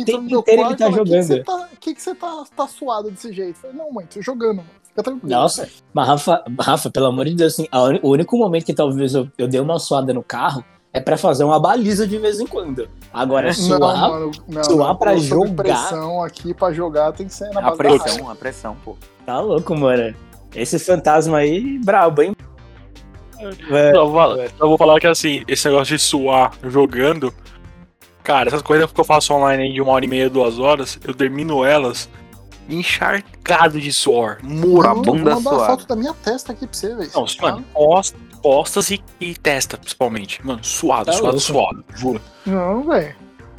[0.00, 1.26] o entra tempo no meu inteiro quarto ele tá fala, "Que que jogando.
[1.26, 3.56] você tá, que que você tá, tá suado desse jeito?
[3.56, 4.68] Eu falei, não, mãe, tô jogando, mano.
[4.88, 5.30] Fica tranquilo.
[5.32, 9.14] Nossa, mas Rafa, Rafa, pelo amor de Deus, assim, a o único momento que talvez
[9.14, 12.46] eu, eu dei uma suada no carro é pra fazer uma baliza de vez em
[12.46, 12.88] quando.
[13.12, 15.54] Agora, Não, suar, mano, não, suar não, pra jogar?
[15.54, 18.04] pressão aqui pra jogar tem que ser na A base da raiva.
[18.04, 18.96] pressão, a pressão, pô.
[19.24, 20.12] tá louco, mano.
[20.52, 22.34] Esse fantasma aí, brabo, hein?
[23.38, 27.32] É, Eu vou, eu vou falar que assim, esse negócio de suar jogando.
[28.30, 30.96] Cara, essas coisas que eu faço online aí de uma hora e meia, duas horas,
[31.04, 32.08] eu termino elas
[32.68, 34.38] encharcado de suor.
[34.40, 35.66] Mura a bunda Vou mandar uma suada.
[35.66, 37.10] foto da minha testa aqui pra você, velho.
[37.12, 40.46] Não, mano, costas, costas e, e testa, principalmente.
[40.46, 41.40] Mano, suado, Tá suado, louco.
[41.40, 42.20] suado, juro.
[42.46, 43.16] Não, velho.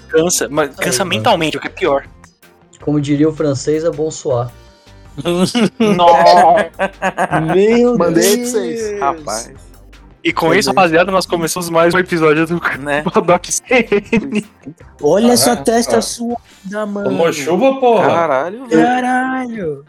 [0.07, 1.17] Cansa, mas cansa mano.
[1.17, 2.07] mentalmente, o que é pior.
[2.81, 4.49] Como diria o francês, é bom suar.
[5.77, 6.71] Nossa!
[7.53, 8.49] Meu Mandei pra Deus.
[8.51, 8.99] vocês.
[9.01, 9.51] Rapaz,
[10.23, 13.02] E com isso, rapaziada, nós começamos mais um episódio do né?
[13.03, 14.45] Paddock CN.
[15.02, 17.09] Olha essa testa suada, mano.
[17.09, 18.07] Tomou chuva, porra?
[18.07, 18.81] Caralho, velho.
[18.84, 19.85] Caralho.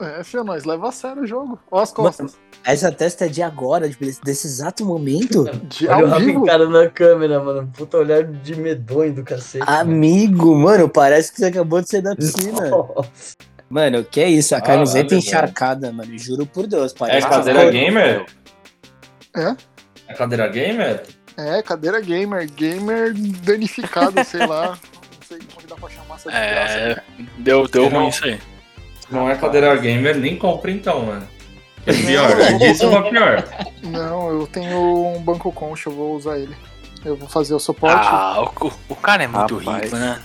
[0.00, 1.58] É, filho, nós leva a sério o jogo.
[1.70, 2.38] Ó as costas.
[2.64, 5.44] Essa testa é de agora, tipo, desse, desse exato momento.
[5.64, 6.40] De Olha o ao vivo.
[6.44, 7.70] encarando na câmera, mano.
[7.76, 9.64] Puta olhar de medonho do cacete.
[9.66, 12.70] Amigo, mano, parece que você acabou de sair da piscina.
[12.70, 13.34] Nossa.
[13.68, 14.54] Mano, que é isso?
[14.54, 16.16] A camiseta Caralho, encharcada, mano.
[16.16, 16.92] Juro por Deus.
[16.92, 18.24] É Parece cadeira que- gamer?
[19.38, 19.56] É?
[20.08, 21.02] É cadeira gamer?
[21.36, 22.50] É, cadeira gamer.
[22.50, 24.70] Gamer danificado, sei lá.
[25.20, 26.78] Não sei como que dá pra chamar essa desgraça.
[26.78, 27.02] É,
[27.38, 28.00] deu, deu Não.
[28.00, 28.38] ruim isso aí.
[29.10, 31.26] Não é cadeira gamer, nem compra então, mano.
[31.86, 32.30] É pior,
[32.62, 33.44] isso é pior.
[33.82, 36.54] Não, eu tenho um banco concha, eu vou usar ele.
[37.04, 37.96] Eu vou fazer o suporte.
[38.06, 39.84] Ah, o, o cara é muito Rapaz.
[39.84, 40.20] rico, né?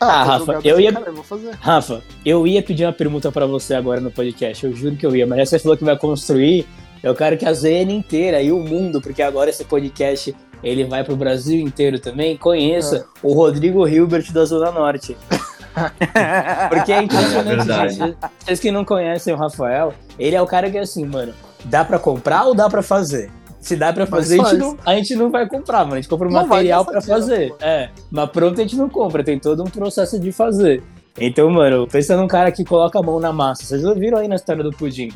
[0.00, 1.50] Ah, tá Rafa, eu assim, ia- Cara, eu vou fazer.
[1.60, 4.64] Rafa, eu ia pedir uma pergunta pra você agora no podcast.
[4.66, 6.66] Eu juro que eu ia, mas você falou que vai construir.
[7.04, 11.04] Eu quero que a ZN inteira e o mundo, porque agora esse podcast ele vai
[11.04, 15.14] pro Brasil inteiro também, conheça o Rodrigo Hilbert da Zona Norte.
[16.70, 17.70] Porque é impressionante.
[17.70, 18.16] É gente.
[18.38, 21.34] Vocês que não conhecem o Rafael, ele é o cara que é assim, mano,
[21.66, 23.30] dá pra comprar ou dá pra fazer?
[23.60, 25.94] Se dá pra fazer, a gente, não, a gente não vai comprar, mano.
[25.94, 27.50] A gente compra o Não material dinheiro, fazer.
[27.50, 27.56] pô.
[27.60, 30.82] É, mas pronto a gente não compra, tem todo um processo de fazer.
[31.20, 33.64] Então, mano, pensa num cara que coloca a mão na massa.
[33.64, 35.12] Vocês ouviram aí na história do pudim?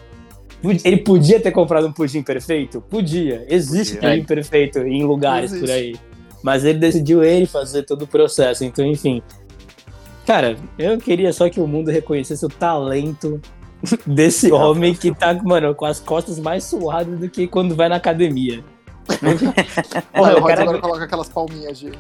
[0.63, 2.81] Ele podia ter comprado um pudim perfeito?
[2.81, 3.47] Podia.
[3.49, 4.11] Existe Podia.
[4.11, 5.97] pudim perfeito em lugares por aí.
[6.43, 8.65] Mas ele decidiu ele fazer todo o processo.
[8.65, 9.23] Então, enfim.
[10.27, 13.41] Cara, eu queria só que o mundo reconhecesse o talento
[14.07, 17.97] desse homem que tá, mano, com as costas mais suadas do que quando vai na
[17.97, 18.63] academia.
[20.15, 21.91] Porra, o o cara, agora coloca aquelas palminhas de.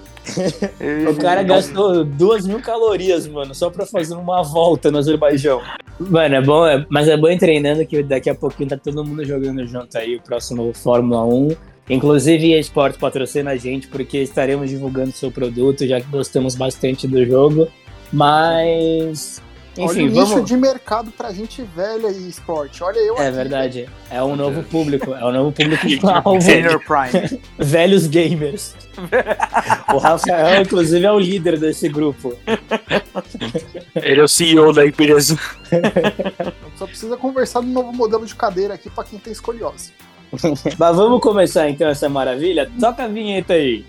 [1.08, 5.60] o cara gastou duas mil calorias, mano, só pra fazer uma volta no Azerbaijão.
[5.98, 9.04] Mano, é bom, é- mas é bom ir treinando que daqui a pouquinho tá todo
[9.04, 11.56] mundo jogando junto aí, o próximo Fórmula 1.
[11.90, 17.08] Inclusive, a Esporte patrocina a gente porque estaremos divulgando seu produto, já que gostamos bastante
[17.08, 17.66] do jogo.
[18.12, 19.42] Mas.
[19.78, 20.48] Olha Enfim, o nicho vamos.
[20.48, 22.82] de mercado pra gente velha e esporte.
[22.82, 23.88] Olha eu É aqui, verdade.
[24.10, 25.12] É um novo público.
[25.18, 26.40] É um novo público-alvo.
[26.40, 27.40] Senior Prime.
[27.58, 28.74] Velhos gamers.
[29.94, 32.34] o Rafael, inclusive, é o líder desse grupo.
[33.94, 35.38] Ele é o CEO da empresa.
[35.70, 36.52] velho.
[36.76, 39.92] Só precisa conversar no novo modelo de cadeira aqui pra quem tem escoliose.
[40.78, 42.70] Mas vamos começar então essa maravilha?
[42.78, 43.84] Toca a vinheta aí.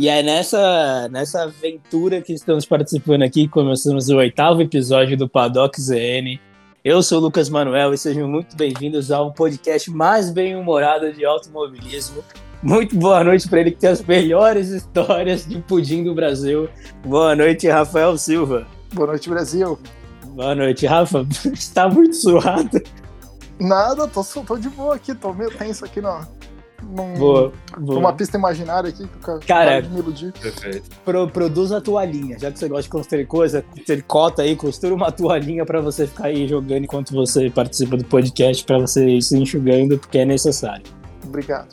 [0.00, 5.78] E é nessa, nessa aventura que estamos participando aqui, começamos o oitavo episódio do Paddock
[5.78, 6.40] ZN.
[6.82, 12.24] Eu sou o Lucas Manuel e sejam muito bem-vindos ao podcast mais bem-humorado de automobilismo.
[12.62, 16.70] Muito boa noite para ele que tem as melhores histórias de pudim do Brasil.
[17.04, 18.66] Boa noite, Rafael Silva.
[18.94, 19.78] Boa noite, Brasil.
[20.28, 21.26] Boa noite, Rafa.
[21.52, 22.80] Está muito suado.
[23.60, 26.26] Nada, tô, tô de boa aqui, tô meio tenso aqui no,
[26.82, 28.12] num- Boa, boa.
[28.12, 29.06] pista imaginária aqui.
[29.06, 30.32] que o cara Cara, para me iludir.
[30.32, 30.88] Perfeito.
[31.04, 32.38] Pro, produz a toalhinha.
[32.38, 36.26] Já que você gosta de construir coisa, tricota aí, costura uma toalhinha pra você ficar
[36.26, 40.84] aí jogando enquanto você participa do podcast, pra você ir se enxugando, porque é necessário.
[41.24, 41.68] Obrigado.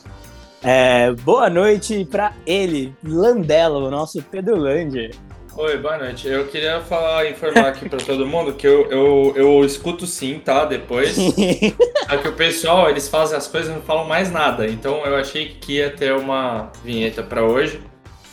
[0.63, 5.13] É, boa noite pra ele, Landela, o nosso Pedro Lander.
[5.59, 6.27] Oi, boa noite.
[6.27, 10.65] Eu queria falar, informar aqui pra todo mundo que eu, eu, eu escuto sim, tá?
[10.65, 11.15] Depois.
[11.15, 14.67] Só que o pessoal, eles fazem as coisas e não falam mais nada.
[14.67, 17.81] Então eu achei que ia ter uma vinheta pra hoje.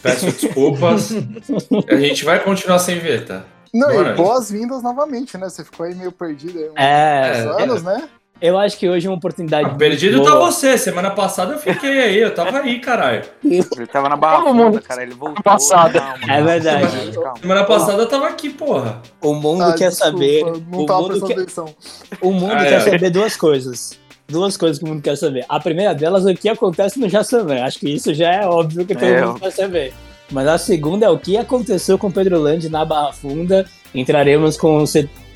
[0.02, 1.12] Peço desculpas.
[1.88, 3.46] A gente vai continuar sem vinheta.
[3.72, 5.48] Não, e boas-vindas novamente, né?
[5.48, 8.06] Você ficou aí meio perdido aí uns É, É, anos, né?
[8.46, 9.68] Eu acho que hoje é uma oportunidade.
[9.70, 10.50] Ah, perdido tá boa.
[10.50, 10.76] você.
[10.76, 13.22] Semana passada eu fiquei aí, eu tava aí, caralho.
[13.44, 15.02] Ele tava na barra mundo cara.
[15.02, 15.42] Ele voltou.
[15.42, 16.00] passada.
[16.00, 17.12] Calma, É verdade.
[17.14, 17.38] Calma.
[17.40, 19.00] Semana passada eu tava aqui, porra.
[19.22, 20.44] O mundo Ah, quer desculpa, saber.
[20.70, 21.74] Não o tava mundo prestando quer, atenção.
[22.20, 22.80] o mundo Ah, quer é.
[22.80, 23.98] saber duas coisas.
[24.26, 25.44] Duas coisas que o mundo quer saber.
[25.48, 27.62] A primeira delas é o que acontece no Jassanã.
[27.64, 29.92] Acho que isso já é óbvio que todo É, mundo quer saber.
[30.30, 33.66] Mas a segunda é o que aconteceu com Pedro Lande na Barra Funda.
[33.94, 34.82] Entraremos com,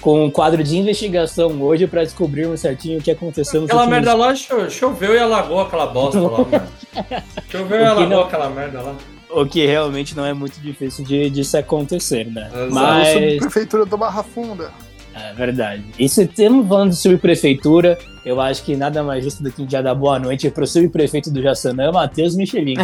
[0.00, 4.14] com um quadro de investigação hoje para descobrirmos certinho o que aconteceu Aquela últimos merda
[4.14, 6.68] lá cho- choveu e alagou aquela bosta lá, mano.
[7.50, 8.96] Choveu e O que alagou não- aquela merda lá.
[9.30, 12.48] O que realmente não é muito difícil de, de se acontecer, né?
[12.50, 12.74] Exato.
[12.74, 13.38] Mas.
[13.40, 14.72] Prefeitura da Barra Funda.
[15.18, 15.84] É verdade.
[15.98, 19.82] E se estamos falando de subprefeitura, eu acho que nada mais justo do que já
[19.82, 22.76] dar boa noite para o subprefeito do Jaçanã, Matheus Michelin.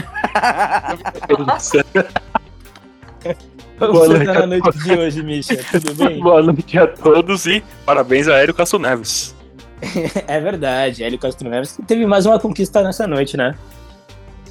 [3.79, 5.57] Como Boa você noite tá na noite de hoje, Misha?
[5.71, 6.21] Tudo bem?
[6.21, 9.35] Boa noite a todos e parabéns a Hélio Castro Neves.
[10.27, 11.05] É verdade.
[11.05, 13.55] Hélio Castro Neves teve mais uma conquista nessa noite, né?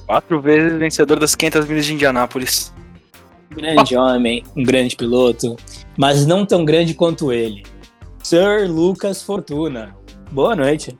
[0.06, 2.74] Quatro vezes vencedor das 500 milhas de Indianápolis.
[3.52, 5.56] Um grande homem, um grande piloto,
[5.98, 7.64] mas não tão grande quanto ele.
[8.24, 9.96] Sir Lucas Fortuna.
[10.32, 10.98] Boa noite.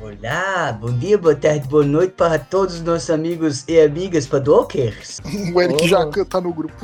[0.00, 5.18] Olá, bom dia, boa tarde, boa noite para todos os nossos amigos e amigas padokers.
[5.54, 5.88] O Eric Oh.
[5.88, 6.74] Jacan tá no grupo.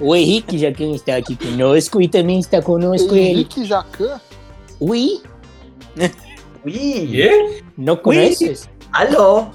[0.00, 3.30] O Henrique Jacan está aqui conosco e também está conosco ele.
[3.30, 4.20] Henrique Jacan?
[4.80, 5.20] Ui,
[6.64, 7.62] Ui, Quê?
[7.76, 8.68] não conheces?
[8.92, 9.46] alô,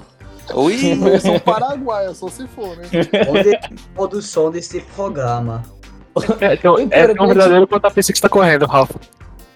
[0.54, 2.84] Oi, Versão paraguaia, só se for, né?
[3.28, 5.62] onde é a produção desse programa?
[6.40, 9.00] É, então, é tão verdadeiro quanto a que está correndo, Rafa.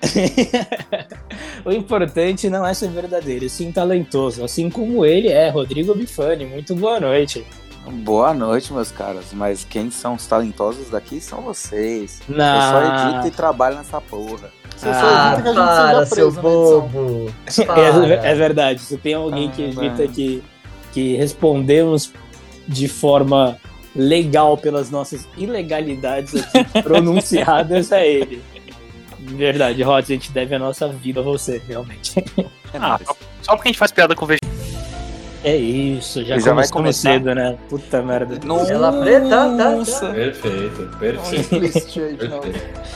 [1.64, 6.46] o importante não é ser verdadeiro, sim talentoso, assim como ele é, Rodrigo Bifani.
[6.46, 7.44] Muito boa noite.
[8.02, 9.26] Boa noite, meus caras.
[9.32, 12.20] Mas quem são os talentosos daqui são vocês.
[12.28, 13.10] Eu só Na...
[13.12, 14.50] edito e trabalho nessa porra.
[14.76, 16.42] Você só Ah, que a gente para, seu edição.
[16.42, 17.32] bobo.
[17.46, 18.26] É, Para.
[18.28, 20.08] é verdade, se tem alguém Ah, que evita mano.
[20.08, 20.42] que,
[20.92, 22.12] que respondemos
[22.66, 23.56] de forma
[23.94, 28.42] legal pelas nossas ilegalidades aqui pronunciadas, é ele.
[29.34, 32.18] Verdade, Rod, a gente deve a nossa vida a você, realmente.
[32.72, 32.98] É Ah.
[33.42, 34.56] Só porque a gente faz piada com vegetariano.
[35.44, 37.12] É isso, já, Já vai começar?
[37.12, 37.56] cedo, né?
[37.68, 38.36] Puta merda.
[38.68, 39.70] Ela preta, tá, tá.
[39.76, 40.06] Nossa.
[40.10, 41.54] Perfeito, perfeito.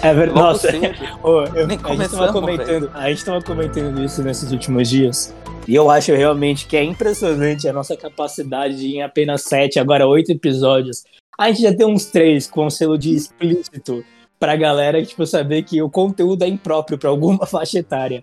[0.03, 0.39] É verdade.
[0.41, 0.69] Nossa.
[1.23, 5.33] Ô, eu- Nem a, gente tava comentando, a gente tava comentando isso nesses últimos dias.
[5.69, 10.07] E eu acho realmente que é impressionante a nossa capacidade de, em apenas sete, agora
[10.09, 11.05] oito episódios.
[11.39, 14.05] A gente já tem uns três com selo de explícito
[14.41, 18.23] pra galera tipo, saber que o conteúdo é impróprio pra alguma faixa etária.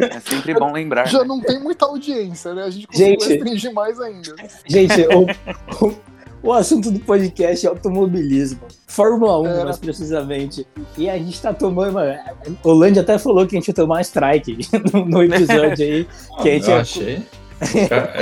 [0.00, 1.06] É sempre bom lembrar.
[1.06, 1.24] Já né?
[1.26, 2.62] não tem muita audiência, né?
[2.62, 3.28] A gente conseguiu Gente.
[3.28, 4.34] restringir mais ainda.
[4.66, 5.94] Gente, o, o,
[6.42, 8.60] o assunto do podcast é automobilismo.
[8.86, 9.64] Fórmula 1, Era.
[9.64, 10.66] mais precisamente.
[10.96, 11.92] E a gente tá tomando.
[11.92, 12.18] Mano,
[12.62, 14.56] o Land até falou que a gente ia tomar strike
[14.94, 16.08] no, no episódio aí.
[16.40, 17.22] Que a gente eu é- achei.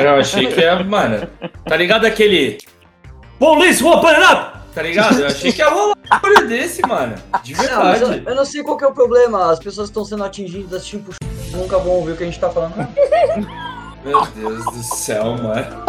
[0.02, 1.28] Eu achei que é, mano.
[1.64, 2.58] Tá ligado aquele.
[3.38, 4.63] Police open up!
[4.74, 5.20] Tá ligado?
[5.20, 7.14] Eu achei que ia rolar um bagulho desse, mano.
[7.42, 8.28] De Não, mas eu, verdade.
[8.28, 9.50] eu não sei qual que é o problema.
[9.52, 11.12] As pessoas estão sendo atingidas, tipo,
[11.52, 12.74] nunca vão ouvir o que a gente tá falando.
[14.04, 15.84] Meu Deus do céu, mano.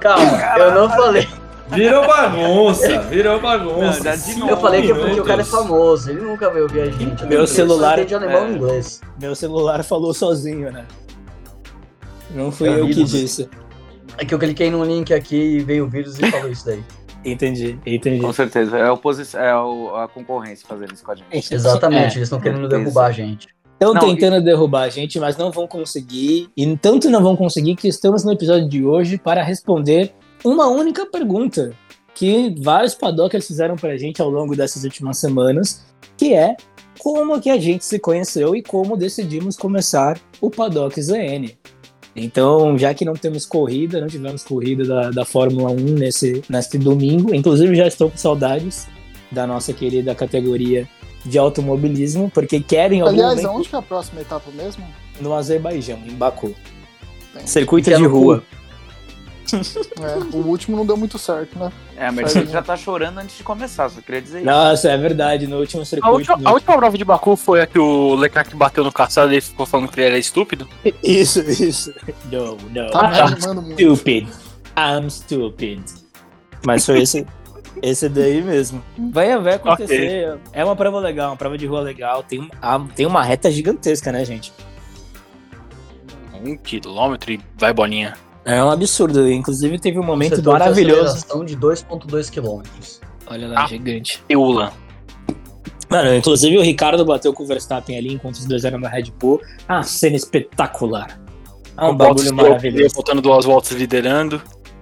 [0.00, 1.28] Calma, eu não falei.
[1.68, 4.10] Virou bagunça, virou bagunça.
[4.10, 4.48] Não, Sim.
[4.48, 6.10] Eu falei que é porque o cara é famoso.
[6.10, 7.24] Ele nunca vai ouvir a gente.
[7.26, 8.50] Meu celular- é.
[8.50, 9.00] inglês.
[9.18, 10.84] Meu celular falou sozinho, né?
[12.30, 13.10] Não fui É eu que vírus.
[13.10, 13.48] disse.
[14.18, 16.82] É que eu cliquei num link aqui e veio o vírus e falou isso daí.
[17.24, 18.20] Entendi, entendi.
[18.20, 18.76] Com certeza.
[18.78, 21.54] É, a oposi- é o- a concorrência fazendo isso com a gente.
[21.54, 22.18] Exatamente, É.
[22.18, 23.48] eles estão querendo derrubar a gente.
[23.74, 26.48] Estão Não, tentando derrubar a gente, mas não vão conseguir.
[26.56, 30.12] E tanto não vão conseguir que estamos no episódio de hoje para responder
[30.44, 31.72] uma única pergunta
[32.14, 35.84] que vários padockers fizeram pra gente ao longo dessas últimas semanas,
[36.16, 36.56] que é
[37.00, 41.50] como que a gente se conheceu e como decidimos começar o Paddock ZN.
[42.14, 46.78] Então, já que não temos corrida, não tivemos corrida da, da Fórmula 1 nesse, nesse
[46.78, 48.86] domingo, inclusive já estou com saudades
[49.30, 50.86] da nossa querida categoria
[51.24, 54.84] de automobilismo, porque querem Aliás, momento aonde que é a próxima etapa mesmo?
[55.20, 56.54] no Azerbaijão, em Baku.
[57.32, 57.46] Tem.
[57.46, 58.42] Circuito de rua.
[59.52, 61.70] É, o último não deu muito certo, né?
[61.96, 64.46] É, a Mercedes já tá chorando antes de começar, só queria dizer isso.
[64.46, 66.14] Nossa, é verdade, no último A circuito.
[66.16, 69.30] última, no- a última prova de Baku foi a que o Leclerc bateu no caçado
[69.32, 70.68] e ele ficou falando que ele era estúpido.
[71.02, 71.92] Isso, isso.
[72.30, 72.90] No, no.
[72.90, 73.40] Tá I'm
[73.76, 74.28] stupid.
[74.76, 75.82] I'm stupid.
[76.64, 77.26] Mas foi esse,
[77.82, 78.82] esse daí mesmo.
[79.12, 80.38] Vai, vai acontecer.
[80.52, 82.22] É uma prova legal, uma prova de rua legal.
[82.22, 82.48] Tem,
[82.94, 84.52] tem uma reta gigantesca, né, gente?
[86.44, 88.14] Um quilômetro e vai bolinha.
[88.44, 89.30] É um absurdo.
[89.30, 91.00] Inclusive, teve um momento Setor de maravilhoso.
[91.02, 92.62] aceleração de 2.2 km.
[93.28, 93.66] Olha lá, Ah.
[93.66, 94.22] gigante.
[94.28, 94.72] Eula.
[95.88, 99.12] Mano, inclusive o Ricardo bateu com o Verstappen ali enquanto os dois eram na Red
[99.20, 99.40] Bull.
[99.68, 101.20] Ah, cena espetacular.
[101.78, 102.94] É um bagulho maravilhoso.
[102.94, 104.40] Voltando duas voltas liderando.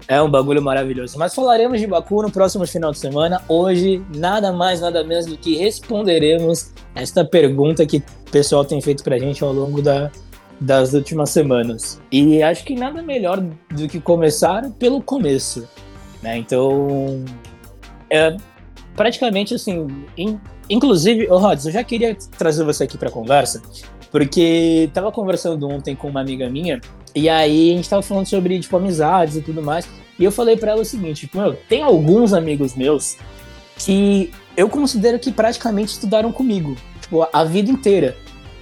[0.09, 1.17] É um bagulho maravilhoso.
[1.19, 3.40] Mas falaremos de Baku no próximo final de semana.
[3.49, 9.05] Hoje, nada mais, nada menos do que responderemos esta pergunta que o pessoal tem feito
[9.05, 10.11] pra gente ao longo da,
[10.61, 12.00] das últimas semanas.
[12.12, 15.67] E acho que nada melhor do que começar pelo começo.
[16.23, 16.37] Né?
[16.38, 17.25] Então,
[18.11, 18.37] é
[18.95, 19.87] praticamente assim.
[20.19, 20.38] In,
[20.69, 23.62] inclusive, ô Rods, eu já queria trazer você aqui pra conversa,
[24.11, 26.81] porque tava conversando ontem com uma amiga minha,
[27.14, 29.88] e aí a gente tava falando sobre, tipo, amizades e tudo mais.
[30.19, 33.17] E eu falei para ela o seguinte, tipo, meu, tem alguns amigos meus
[33.79, 38.14] que eu considero que praticamente estudaram comigo, tipo, a vida inteira.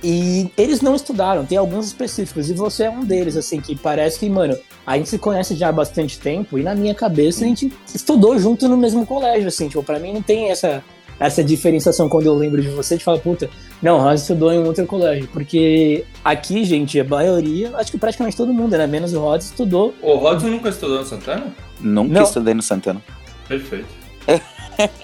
[0.02, 4.18] E eles não estudaram, tem alguns específicos, e você é um deles, assim, que parece
[4.20, 7.48] que, mano, a gente se conhece já há bastante tempo, e na minha cabeça a
[7.48, 10.84] gente estudou junto no mesmo colégio, assim, tipo, pra mim não tem essa,
[11.18, 13.50] essa diferenciação quando eu lembro de você, de falar, puta,
[13.82, 18.36] não, Hans estudou em um outro colégio, porque aqui, gente, a maioria, acho que praticamente
[18.36, 19.94] todo mundo, né, menos o Rods, estudou.
[20.00, 21.52] O Rods nunca estudou no Santana?
[21.80, 22.22] Nunca Não.
[22.22, 23.02] estudei no Santana.
[23.48, 23.88] Perfeito.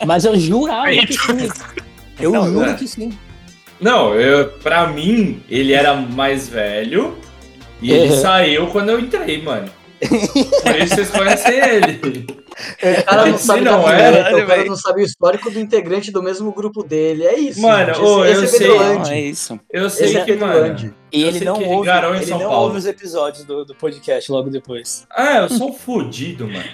[0.07, 1.49] Mas eu jurava que sim.
[2.21, 2.75] Eu Não, juro é.
[2.75, 3.11] que sim.
[3.81, 7.17] Não, eu, pra mim, ele era mais velho
[7.83, 8.21] e ele Uhum.
[8.21, 9.69] saiu quando eu entrei, mano.
[10.01, 12.27] Por isso vocês conhecem ele.
[12.55, 16.13] O cara não sabe não da era, o cara não sabe o histórico do integrante
[16.13, 17.25] do mesmo grupo dele.
[17.27, 17.61] É isso.
[17.61, 18.01] Mano, gente.
[18.01, 18.71] ô, eu esse, esse sei.
[18.77, 19.61] é Não, é isso.
[19.73, 20.95] Eu sei Esse é que, mano.
[21.13, 22.67] E ele não que ouve, ele São não Paulo.
[22.67, 25.05] ouve os episódios do, do podcast logo depois.
[25.11, 26.65] Ah, eu sou um fudido, mano.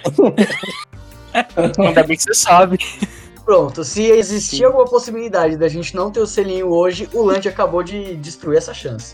[1.79, 2.77] Ainda bem que você sabe.
[3.51, 7.83] Pronto, se existia alguma possibilidade da gente não ter o selinho hoje, o Land acabou
[7.83, 9.13] de destruir essa chance.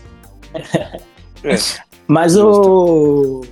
[2.06, 3.42] Mas o.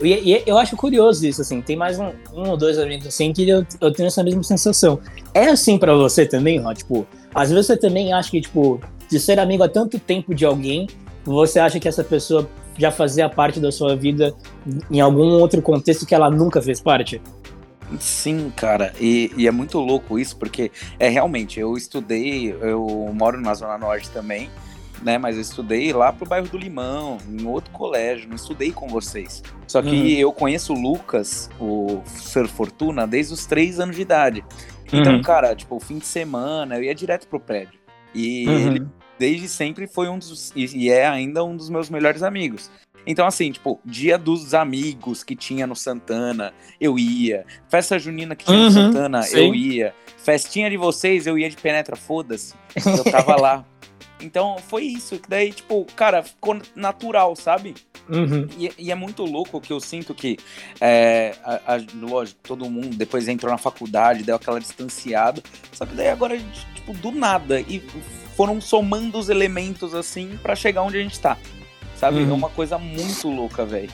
[0.00, 1.60] E, e eu acho curioso isso, assim.
[1.60, 4.98] Tem mais um, um ou dois amigos assim que eu, eu tenho essa mesma sensação.
[5.34, 6.72] É assim pra você também, Ró?
[6.72, 8.80] Tipo, às vezes você também acha que, tipo,
[9.10, 10.86] de ser amigo há tanto tempo de alguém,
[11.22, 14.34] você acha que essa pessoa já fazia parte da sua vida
[14.90, 17.20] em algum outro contexto que ela nunca fez parte?
[17.98, 23.40] Sim, cara, e, e é muito louco isso, porque é realmente, eu estudei, eu moro
[23.40, 24.48] na Zona Norte também,
[25.02, 25.18] né?
[25.18, 29.42] Mas eu estudei lá pro bairro do Limão, em outro colégio, não estudei com vocês.
[29.66, 30.06] Só que Uhum.
[30.18, 34.44] eu conheço o Lucas, o Sir Fortuna, desde os três anos de idade.
[34.92, 35.22] Então, Uhum.
[35.22, 37.78] cara, tipo, o fim de semana eu ia direto pro prédio.
[38.14, 38.66] E Uhum.
[38.76, 38.86] ele
[39.18, 40.52] desde sempre foi um dos.
[40.56, 42.70] E e é ainda um dos meus melhores amigos.
[43.06, 47.44] Então, assim, tipo, dia dos amigos que tinha no Santana, eu ia.
[47.68, 49.36] Festa junina que tinha Uhum, no Santana, sim.
[49.38, 49.94] eu ia.
[50.18, 52.54] Festinha de vocês, eu ia de penetra, foda-se.
[52.76, 53.64] Eu tava lá.
[54.22, 55.18] Então, foi isso.
[55.18, 57.74] Que daí, tipo, cara, ficou natural, sabe?
[58.06, 58.46] Uhum.
[58.58, 60.36] E, e é muito louco que eu sinto que,
[60.78, 65.42] é, a- a- lógico, todo mundo depois entrou na faculdade, deu aquela distanciada.
[65.72, 67.62] Só que daí agora a gente, tipo, do nada.
[67.62, 67.82] E
[68.36, 71.38] foram somando os elementos, assim, pra chegar onde a gente tá.
[72.00, 72.20] Sabe?
[72.22, 72.30] Uhum.
[72.30, 73.90] É uma coisa muito louca, velho.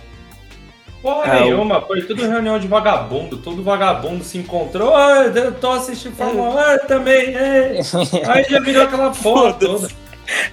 [1.02, 3.36] Porra É, nenhuma, foi tudo reunião de vagabundo.
[3.38, 4.94] Todo vagabundo se encontrou.
[4.94, 7.34] Ah, eu tô assistindo Fórmula 1 ah, também.
[7.34, 7.80] é.
[8.28, 9.88] Aí já virou aquela porra toda.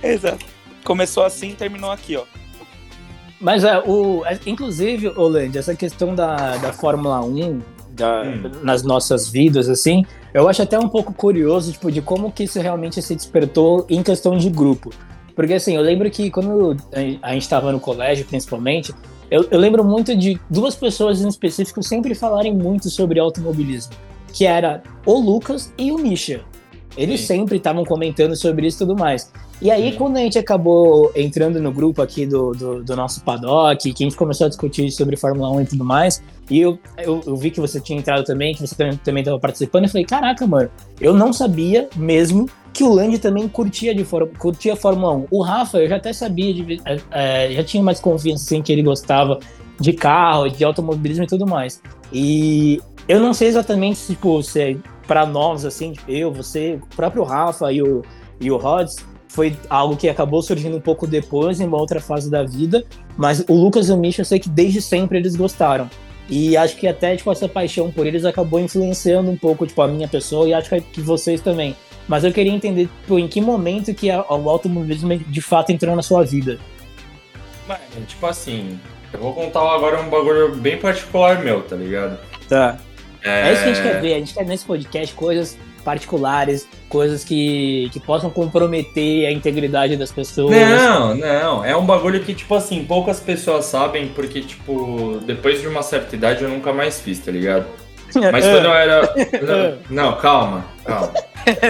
[0.02, 0.44] Exato.
[0.84, 2.24] Começou assim e terminou aqui, ó.
[3.40, 8.52] Mas é, o, é, inclusive, Holanda, essa questão da, da Fórmula 1 da, Hum.
[8.64, 12.60] nas nossas vidas, assim, eu acho até um pouco curioso, tipo, de como que isso
[12.60, 14.90] realmente se despertou em questão de grupo.
[15.36, 16.78] Porque, assim, eu lembro que quando
[17.22, 18.94] a gente estava no colégio, principalmente,
[19.32, 23.94] eu, eu lembro muito de duas pessoas em específico sempre falarem muito sobre automobilismo,
[24.32, 26.42] que era o Lucas e o Misha.
[26.96, 27.28] Eles Sim.
[27.28, 29.32] sempre estavam comentando sobre isso e tudo mais.
[29.60, 29.98] E aí, Sim.
[29.98, 34.08] quando a gente acabou entrando no grupo aqui do, do, do nosso paddock, que a
[34.08, 37.50] gente começou a discutir sobre Fórmula 1 e tudo mais, e eu, eu, eu vi
[37.50, 40.70] que você tinha entrado também, que você também- estava participando, e falei, caraca, mano,
[41.02, 44.04] eu não sabia mesmo que o Land também curtia, de
[44.38, 45.28] curtia Fórmula 1.
[45.30, 48.72] O Rafa, eu já até sabia, de, é, é, já tinha mais confiança assim, que
[48.72, 49.40] ele gostava
[49.80, 51.82] de carro, de automobilismo e tudo mais.
[52.12, 57.24] E eu não sei exatamente tipo, se é pra nós, assim, eu, você, o próprio
[57.24, 58.02] Rafa e o,
[58.42, 58.96] e o Rods,
[59.28, 62.84] foi algo que acabou surgindo um pouco depois, em uma outra fase da vida,
[63.18, 65.90] mas o Lucas e o Misha, eu sei que desde sempre eles gostaram.
[66.30, 69.88] E acho que até, tipo, essa paixão por eles acabou influenciando um pouco, tipo, a
[69.88, 71.76] minha pessoa e acho que vocês também.
[72.08, 75.96] Mas eu queria entender, tipo, em que momento que a- o automobilismo de fato entrou
[75.96, 76.60] na sua vida.
[77.68, 78.80] Mano, tipo assim,
[79.14, 82.20] eu vou contar agora um bagulho bem particular meu, tá ligado?
[82.50, 82.78] Tá.
[83.24, 84.14] É, isso que a gente quer ver.
[84.16, 90.12] A gente quer nesse podcast coisas particulares, coisas que, que possam comprometer a integridade das
[90.12, 90.52] pessoas.
[90.56, 91.64] Não, não.
[91.66, 96.16] É um bagulho que, tipo assim, poucas pessoas sabem, porque, tipo, depois de uma certa
[96.16, 97.66] idade eu nunca mais fiz, tá ligado?
[98.32, 99.14] Mas quando eu era.
[99.90, 101.12] Não, não, calma, calma.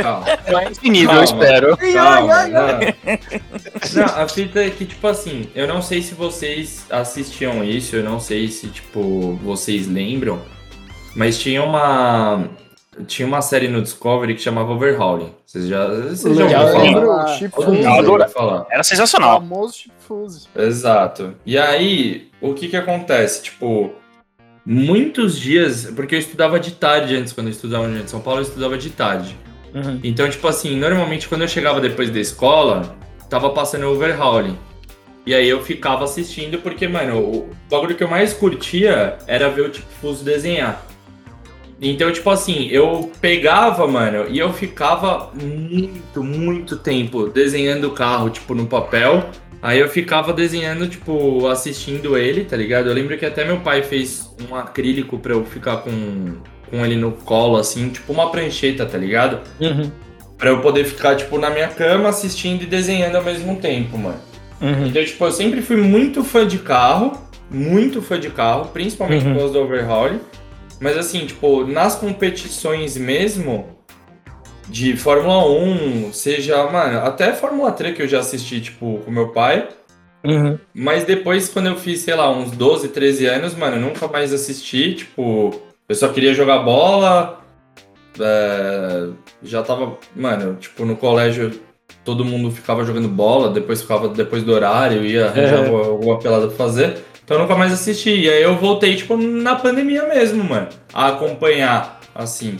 [0.02, 0.26] Calma.
[0.52, 1.44] Não é esse nível, eu Calma.
[1.44, 1.78] espero.
[1.78, 2.80] Calma, não.
[3.96, 8.04] Não, a fita é que, tipo assim, eu não sei se vocês assistiam isso, eu
[8.04, 10.42] não sei se, tipo, vocês lembram,
[11.16, 12.48] mas tinha uma.
[13.08, 15.34] Tinha uma série no Discovery que chamava Overhauling.
[15.48, 16.84] Vocês já, vocês já ouviram falar?
[16.84, 18.66] Lembro, Ah, falar.
[18.70, 19.40] Era sensacional.
[19.40, 20.48] Famoso Chip Fuse.
[20.56, 21.34] Exato.
[21.44, 23.42] E aí, o que que acontece?
[23.42, 23.94] Tipo,
[24.64, 28.44] muitos dias, porque eu estudava de tarde antes, quando eu estudava no São Paulo, eu
[28.44, 29.36] estudava de tarde.
[29.74, 30.00] Uhum.
[30.04, 32.96] Então, tipo assim, normalmente quando eu chegava depois da escola,
[33.30, 34.58] tava passando overhauling.
[35.26, 39.62] E aí eu ficava assistindo, porque, mano, o bagulho que eu mais curtia era ver
[39.62, 40.86] o tipo Fuso desenhar.
[41.82, 48.30] Então, tipo assim, eu pegava, mano, e eu ficava muito, muito tempo desenhando o carro,
[48.30, 49.30] tipo, no papel.
[49.62, 52.88] Aí eu ficava desenhando, tipo, assistindo ele, tá ligado?
[52.90, 56.36] Eu lembro que até meu pai fez um acrílico pra eu ficar com,
[56.74, 59.42] com ele no colo, assim, tipo uma prancheta, tá ligado?
[59.62, 59.92] Uhum.
[60.40, 64.18] Pra eu poder ficar, tipo, na minha cama assistindo e desenhando ao mesmo tempo, mano.
[64.60, 64.88] Uhum.
[64.88, 67.14] Então, tipo, eu sempre fui muito fã de carro,
[67.48, 69.34] muito fã de carro, principalmente Uhum.
[69.34, 70.20] por causa do overhaul.
[70.82, 73.68] Mas assim, tipo, nas competições mesmo
[74.68, 79.28] de Fórmula 1, seja, mano, até Fórmula 3 que eu já assisti, tipo, com meu
[79.28, 79.68] pai.
[80.26, 80.58] Uhum.
[80.74, 84.34] Mas depois, quando eu fiz, sei lá, uns 12, 13 anos, mano, eu nunca mais
[84.34, 84.96] assisti.
[84.96, 85.54] Tipo,
[85.88, 87.42] eu só queria jogar bola.
[88.20, 89.08] é,
[89.42, 91.52] já tava, mano, tipo, no colégio
[92.06, 95.68] todo mundo ficava jogando bola, depois ficava depois do horário, ia arranjar É.
[95.68, 96.98] alguma, pelada pra fazer.
[97.24, 98.10] Então eu nunca mais assisti.
[98.10, 102.58] E aí eu voltei, tipo, na pandemia mesmo, mano, a acompanhar, assim.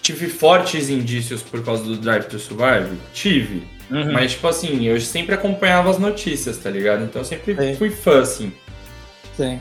[0.00, 2.96] Tive fortes indícios por causa do Drive to Survive?
[3.12, 3.66] Tive.
[3.90, 4.12] Uhum.
[4.12, 7.04] Mas, tipo assim, eu sempre acompanhava as notícias, tá ligado?
[7.04, 7.74] Então eu sempre Sim.
[7.74, 8.52] fui fã, assim.
[9.36, 9.60] Sim.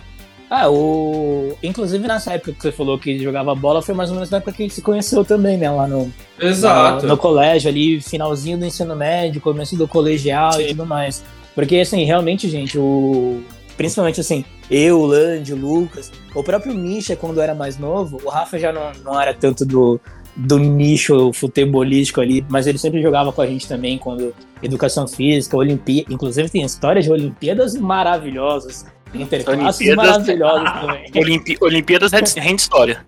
[0.55, 1.57] Ah, o.
[1.63, 4.51] Inclusive nessa época que você falou que jogava bola, foi mais ou menos na época
[4.51, 5.67] que a gente se conheceu também, né?
[5.67, 7.07] Lá no, Exato.
[7.07, 11.24] no, no colégio, ali, finalzinho do ensino médio, começo do colegial e tudo mais.
[11.55, 13.41] Porque, assim, realmente, gente, o.
[13.75, 18.30] Principalmente assim, eu, o Land, o Lucas, o próprio Misha, quando era mais novo, o
[18.30, 19.99] Rafa já não, não era tanto do,
[20.36, 25.58] do nicho futebolístico ali, mas ele sempre jogava com a gente também, quando educação física,
[25.58, 26.13] Olimpíada.
[26.13, 28.86] Inclusive tem histórias de Olimpíadas maravilhosas,
[29.21, 31.06] interclasses Olimpíadas- maravilhosas também.
[31.15, 33.06] Olimpi- Olimpíadas rende rende história.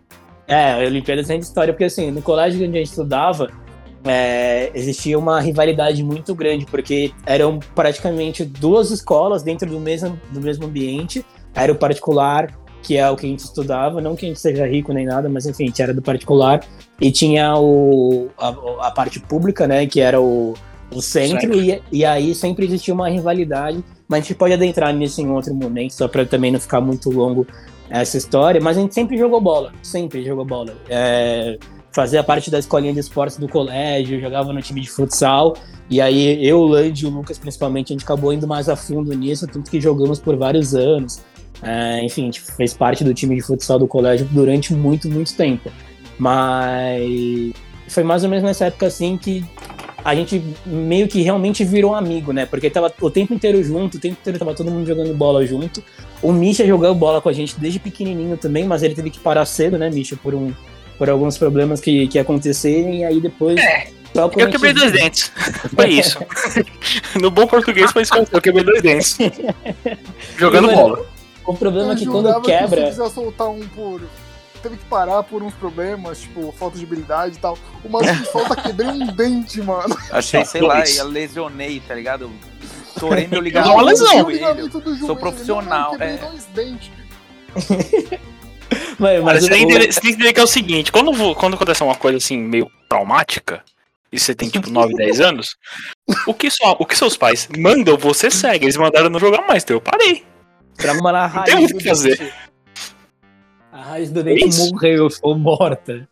[0.48, 3.50] É, Olimpíadas tem história, porque assim, no colégio onde a gente estudava,
[4.04, 10.40] é, existia uma rivalidade muito grande, porque eram praticamente duas escolas dentro do mesmo, do
[10.40, 11.26] mesmo ambiente.
[11.56, 14.68] Era o particular, que é o que a gente estudava, não que a gente seja
[14.68, 16.60] rico nem nada, mas enfim, a gente era do particular.
[17.02, 18.50] E tinha o, a,
[18.88, 20.54] a parte pública, né, que era o,
[20.94, 23.84] o centro, e, e aí sempre existia uma rivalidade.
[24.08, 27.10] Mas a gente pode adentrar nisso em outro momento, só para também não ficar muito
[27.10, 27.48] longo
[27.90, 28.62] essa história.
[28.62, 30.76] Mas a gente sempre jogou bola, sempre jogou bola.
[30.90, 31.58] É,
[31.92, 35.56] fazia parte da escolinha de esportes do colégio, jogava no time de futsal.
[35.90, 38.76] E aí eu, o Land e o Lucas, principalmente, a gente acabou indo mais a
[38.76, 41.22] fundo nisso, tanto que jogamos por vários anos.
[41.62, 45.36] É, enfim, a gente fez parte do time de futsal do colégio durante muito, muito
[45.36, 45.72] tempo.
[46.18, 47.54] Mas
[47.88, 49.46] foi mais ou menos nessa época assim que
[50.06, 52.46] a gente meio que realmente virou amigo, né?
[52.46, 55.84] Porque tava o tempo inteiro junto, o tempo inteiro tava todo mundo jogando bola junto.
[56.22, 59.44] O Misha jogou bola com a gente desde pequenininho também, mas ele teve que parar
[59.46, 60.54] cedo, né, Misha, por um
[61.00, 63.60] por alguns problemas que, que aconteceram e aí depois
[64.16, 65.32] só a Eu quebrei dois dentes.
[65.76, 66.20] Foi isso.
[67.20, 69.18] no bom português foi isso que eu- quebrei dois dentes.
[70.38, 71.06] Jogando Mano, bola.
[71.46, 74.02] O problema é Eu que jurava quando Que se quebra, quiser soltar um por.
[74.66, 77.56] Teve que parar por uns problemas, tipo, falta de habilidade e tal.
[77.84, 79.96] O maluco que solta quebrei um dente, mano.
[80.10, 82.32] Achei, sei lá, eu lesionei, tá ligado?
[83.00, 84.22] Torei meu Uma ligamento lesão.
[84.22, 85.16] joelho.
[85.18, 86.18] profissional, Não, é.
[86.18, 86.90] dois dentes.
[88.98, 90.92] Mano, Cara, mas você, tem que entender, você tem que entender que é o seguinte,
[90.92, 93.64] quando, quando acontece uma coisa assim, meio traumática,
[94.12, 95.58] e você tem tipo 9, 10 anos,
[96.26, 98.66] o que, só, o que seus pais mandam, você segue.
[98.66, 100.26] Eles mandaram não jogar mais, então eu parei.
[100.76, 102.34] trauma na Não tem raiz o que fazer.
[103.76, 104.72] A raiz do dente Isso.
[104.72, 106.08] morreu, ficou morta.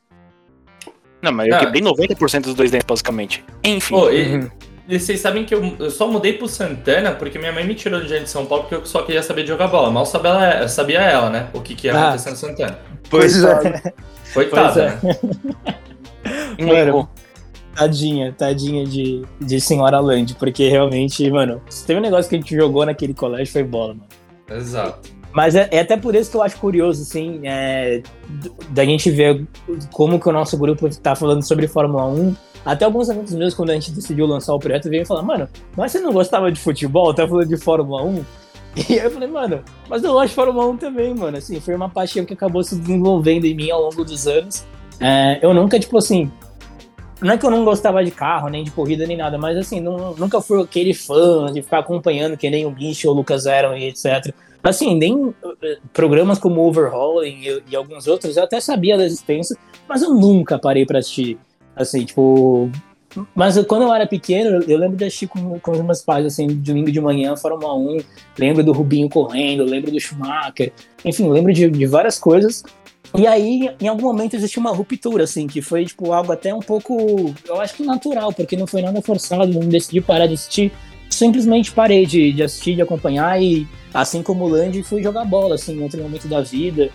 [1.22, 1.60] Não, mas eu Ah.
[1.60, 3.42] quebrei 90% dos dois dentes, basicamente.
[3.64, 3.96] Enfim.
[3.96, 4.50] Pô, e, Uhum.
[4.90, 8.02] e vocês sabem que eu, eu só mudei pro Santana porque minha mãe me tirou
[8.02, 9.90] de Jardim de São Paulo porque eu só queria saber de jogar bola.
[9.90, 11.50] Mal sabia ela, sabia ela né?
[11.54, 12.08] O que, que ia Ah.
[12.10, 12.80] acontecer no Santana.
[13.10, 13.94] Pois Coitado.
[14.34, 15.76] Coitada, Pois né?
[16.60, 17.10] um mano.
[17.76, 22.40] Tadinha, tadinha de, de senhora Land, porque realmente, mano, se teve um negócio que a
[22.40, 24.08] gente jogou naquele colégio foi bola, mano.
[24.52, 25.10] Exato.
[25.34, 28.04] Mas é, é até por isso que eu acho curioso, assim, é,
[28.70, 29.46] da gente ver
[29.92, 32.36] como que o nosso grupo tá falando sobre Fórmula 1.
[32.64, 35.92] Até alguns amigos meus, quando a gente decidiu lançar o projeto, veio falar, mano, mas
[35.92, 37.14] você não gostava de futebol?
[37.14, 38.24] Tá falando de Fórmula 1?
[38.76, 41.38] E aí eu falei, mano, mas eu gosto de Fórmula 1 também, mano.
[41.38, 44.66] Assim, foi uma paixão que acabou se desenvolvendo em mim ao longo dos anos.
[45.00, 46.32] É, eu nunca, tipo assim,
[47.22, 49.80] Não é que eu não gostava de carro, nem de corrida, nem nada, mas assim,
[49.80, 53.46] não, nunca fui aquele fã de ficar acompanhando que nem o Guincho ou o Lucas
[53.46, 54.34] eram e etc.
[54.64, 59.58] Assim, nem eh, programas como Overhauling e, e alguns outros eu até sabia da existência,
[59.88, 61.38] mas eu nunca parei para assistir.
[61.76, 62.70] Assim, tipo,
[63.36, 66.26] mas eu, quando eu era pequeno, eu lembro de assistir com, com os meus pais,
[66.26, 67.98] assim, domingo de manhã, Fórmula 1,
[68.40, 70.72] lembro do Rubinho correndo, lembro do Schumacher,
[71.04, 72.64] enfim, lembro de, de várias coisas.
[73.16, 76.62] E aí, em algum momento, existiu uma ruptura, assim, que foi, tipo, algo até um
[76.62, 80.72] pouco, eu acho que natural, porque não foi nada forçado, não decidi parar de assistir,
[81.14, 85.56] simplesmente parei de, de assistir, de acompanhar e, assim como o Land, fui jogar bola,
[85.56, 86.90] assim, em outro momento da vida.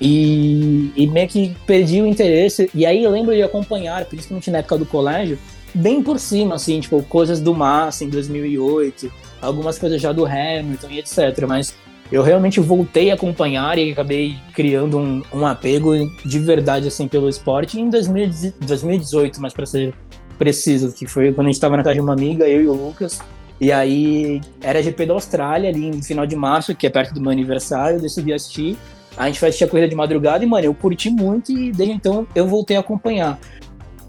[0.00, 2.70] E, e meio que perdi o interesse.
[2.74, 5.38] E aí lembro de acompanhar, principalmente na época do colégio,
[5.74, 10.88] bem por cima, assim, tipo, coisas do Massa em 2008, algumas coisas já do Hamilton
[10.90, 11.46] e etc.
[11.46, 11.74] Mas
[12.10, 15.92] eu realmente voltei a acompanhar e acabei criando um, um apego
[16.24, 19.94] de verdade, assim, pelo esporte em 2018, mas para ser
[20.38, 22.72] preciso, que foi quando a gente estava na casa de uma amiga, eu e o
[22.72, 23.20] Lucas.
[23.60, 27.20] E aí era GP da Austrália, ali no final de março, que é perto do
[27.20, 28.78] meu aniversário, eu decidi assistir.
[29.16, 31.94] A gente vai assistir a corrida de madrugada e, mano, eu curti muito e desde
[31.94, 33.38] então eu voltei a acompanhar.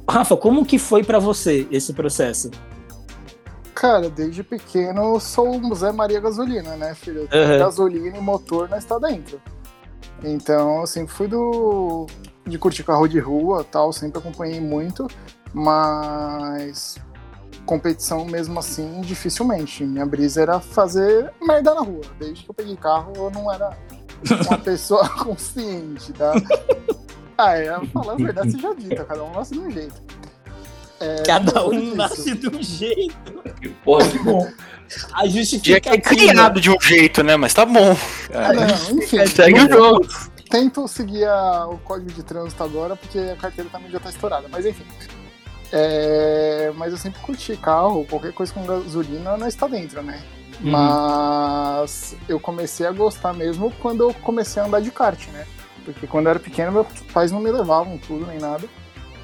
[0.09, 2.49] Rafa, como que foi para você esse processo?
[3.75, 7.21] Cara, desde pequeno eu sou um Zé Maria Gasolina, né, filho?
[7.21, 7.59] Uhum.
[7.59, 9.41] Gasolina e motor não está dentro.
[10.23, 12.05] Então, assim, fui do
[12.45, 15.07] de curtir carro de rua, tal, sempre acompanhei muito,
[15.53, 16.95] mas
[17.65, 19.83] competição mesmo assim, dificilmente.
[19.83, 22.01] Minha brisa era fazer merda na rua.
[22.19, 23.75] Desde que eu peguei carro, eu não era
[24.47, 26.33] uma pessoa consciente, tá?
[27.37, 30.01] Ah, é, falar a verdade seja dita, cada um nasce de um jeito.
[30.99, 33.41] É, cada um nasce de um jeito.
[33.83, 34.47] Porra, que bom.
[35.13, 35.95] A justificativa.
[35.95, 37.35] É criado de um jeito, né?
[37.35, 37.97] Mas tá bom.
[38.29, 39.25] É, não, enfim.
[39.25, 40.07] Segue o jogo.
[40.49, 44.47] Tento seguir a, o código de trânsito agora, porque a carteira também já tá estourada.
[44.51, 44.85] Mas enfim.
[45.71, 50.21] É, mas eu sempre curti carro, qualquer coisa com gasolina não está dentro, né?
[50.61, 50.71] Uhum.
[50.71, 55.45] Mas eu comecei a gostar mesmo quando eu comecei a andar de kart, né?
[55.83, 58.67] Porque quando eu era pequeno, meus pais não me levavam tudo nem nada.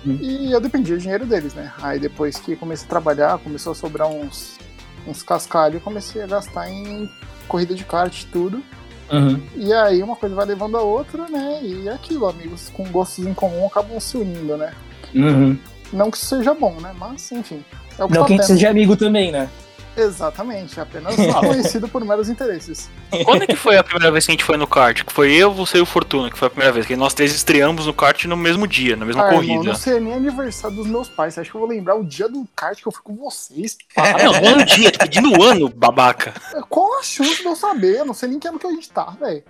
[0.05, 0.17] Hum.
[0.21, 1.71] E eu dependia do dinheiro deles, né?
[1.81, 4.57] Aí depois que comecei a trabalhar, começou a sobrar uns,
[5.05, 7.10] uns cascalhos, comecei a gastar em
[7.47, 8.63] corrida de kart e tudo.
[9.12, 9.41] Uhum.
[9.55, 11.60] E aí uma coisa vai levando a outra, né?
[11.62, 14.73] E é aquilo, amigos com gostos em comum acabam se unindo, né?
[15.13, 15.57] Uhum.
[15.91, 16.93] Não que isso seja bom, né?
[16.97, 17.63] Mas, enfim.
[17.97, 19.50] É o que Não tá que seja amigo também, né?
[19.97, 22.88] Exatamente, apenas conhecido por meros interesses.
[23.26, 25.04] Quando é que foi a primeira vez que a gente foi no kart?
[25.04, 26.86] Que foi eu, você e o Fortuna, que foi a primeira vez.
[26.86, 29.54] Que nós três estreamos no kart no mesmo dia, na mesma ah, corrida.
[29.54, 31.34] Irmão, não sei nem aniversário dos meus pais.
[31.34, 33.76] Você acha que eu vou lembrar o dia do kart que eu fui com vocês?
[33.95, 36.32] Ah, não, não é no dia, tô pedindo ano, babaca.
[36.69, 37.97] Qual a chance de eu saber?
[37.97, 39.43] Eu não sei nem que ano que a gente tá, velho.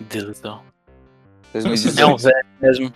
[0.00, 0.62] Deus do céu.
[1.54, 2.92] É um velho mesmo.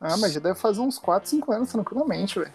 [0.00, 2.52] Ah, mas já deve fazer uns 4, 5 anos tranquilamente, velho.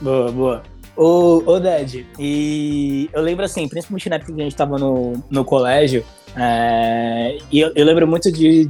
[0.00, 0.62] Boa, boa.
[0.96, 5.22] Ô, ô Ded, e eu lembro assim, principalmente na época que a gente tava no,
[5.28, 6.04] no colégio,
[6.36, 8.68] é, e eu, eu, lembro muito de.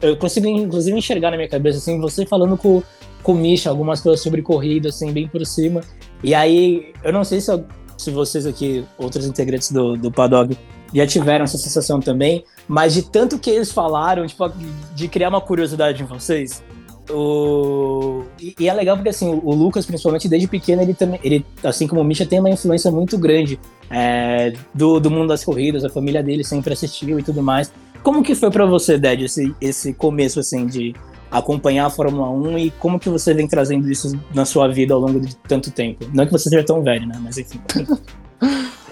[0.00, 2.82] Eu consigo, inclusive, enxergar na minha cabeça, assim, você falando com,
[3.22, 5.82] com o Misha algumas coisas sobre corrida, assim, bem por cima.
[6.22, 7.64] E aí, eu não sei se, eu,
[7.96, 10.58] se vocês aqui, outros integrantes do, do Padog,
[10.94, 14.50] já tiveram essa sensação também, mas de tanto que eles falaram, tipo,
[14.94, 16.62] de criar uma curiosidade em vocês,
[17.10, 18.24] o...
[18.40, 21.86] E, e, é legal porque assim, o Lucas, principalmente desde pequeno, ele também, ele, assim
[21.86, 23.58] como o Misha, tem uma influência muito grande
[23.90, 27.72] é, do, do mundo das corridas, a família dele sempre assistiu e tudo mais.
[28.02, 30.94] Como que foi para você, Ded, esse, esse começo assim de
[31.30, 35.00] acompanhar a Fórmula 1 e como que você vem trazendo isso na sua vida ao
[35.00, 36.06] longo de tanto tempo?
[36.12, 37.18] Não que você seja tão velho, né?
[37.22, 37.60] Mas enfim.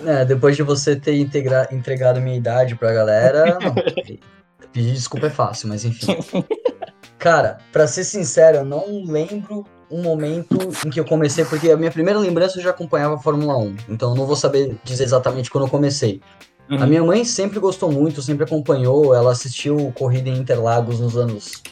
[0.05, 3.75] É, depois de você ter integra entregado minha idade pra galera, não,
[4.73, 6.17] pedir desculpa é fácil, mas enfim.
[7.19, 11.77] Cara, para ser sincero, eu não lembro um momento em que eu comecei, porque a
[11.77, 15.05] minha primeira lembrança eu já acompanhava a Fórmula 1, então eu não vou saber dizer
[15.05, 16.21] exatamente quando eu comecei.
[16.69, 16.83] Uhum.
[16.83, 21.63] A minha mãe sempre gostou muito, sempre acompanhou, ela assistiu corrida em Interlagos nos anos,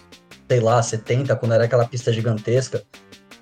[0.48, 2.82] sei lá, 70, quando era aquela pista gigantesca.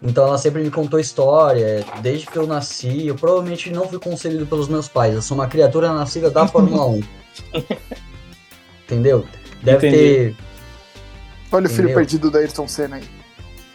[0.03, 4.47] Então ela sempre me contou história, desde que eu nasci, eu provavelmente não fui concebido
[4.47, 7.03] pelos meus pais, eu sou uma criatura nascida da Fórmula 1.
[8.85, 9.25] Entendeu?
[9.63, 9.97] Deve Entendi.
[9.97, 10.37] ter
[11.53, 13.05] Olha o filho perdido da Ayrton Senna aí.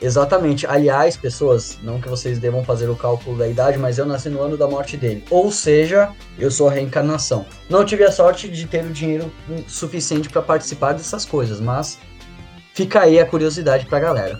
[0.01, 0.65] Exatamente.
[0.67, 4.41] Aliás, pessoas, não que vocês devam fazer o cálculo da idade, mas eu nasci no
[4.41, 5.23] ano da morte dele.
[5.29, 7.45] Ou seja, eu sou a reencarnação.
[7.69, 9.31] Não tive a sorte de ter o dinheiro
[9.67, 11.97] suficiente para participar dessas coisas, mas
[12.73, 14.39] fica aí a curiosidade pra galera.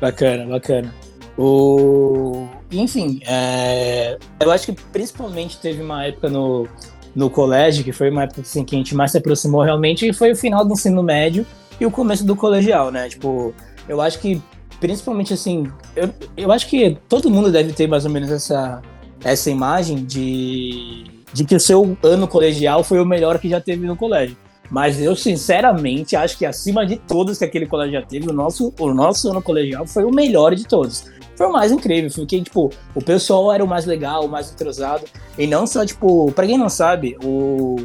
[0.00, 0.94] Bacana, bacana.
[1.36, 2.48] O...
[2.70, 4.18] Enfim, é...
[4.40, 6.66] eu acho que principalmente teve uma época no,
[7.14, 10.12] no colégio, que foi uma época assim, que a gente mais se aproximou realmente, e
[10.12, 11.46] foi o final do ensino médio
[11.80, 13.08] e o começo do colegial, né?
[13.08, 13.54] Tipo,
[13.88, 14.40] eu acho que
[14.80, 18.80] principalmente assim, eu, eu acho que todo mundo deve ter mais ou menos essa,
[19.24, 23.86] essa imagem de, de que o seu ano colegial foi o melhor que já teve
[23.86, 24.36] no colégio.
[24.70, 28.72] Mas eu, sinceramente, acho que acima de todos que aquele colégio já teve, o nosso,
[28.78, 31.06] o nosso ano colegial foi o melhor de todos.
[31.36, 35.04] Foi o mais incrível, porque, tipo, o pessoal era o mais legal, o mais entrosado.
[35.38, 37.76] E não só, tipo, pra quem não sabe, o...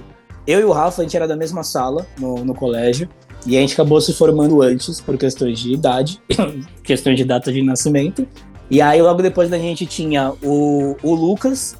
[0.45, 3.07] eu e o Rafa, a gente era da mesma sala no, no colégio.
[3.45, 6.21] E a gente acabou se formando antes, por questões de idade,
[6.83, 8.27] questões de data de nascimento.
[8.69, 11.75] E aí, logo depois da gente tinha o, o Lucas,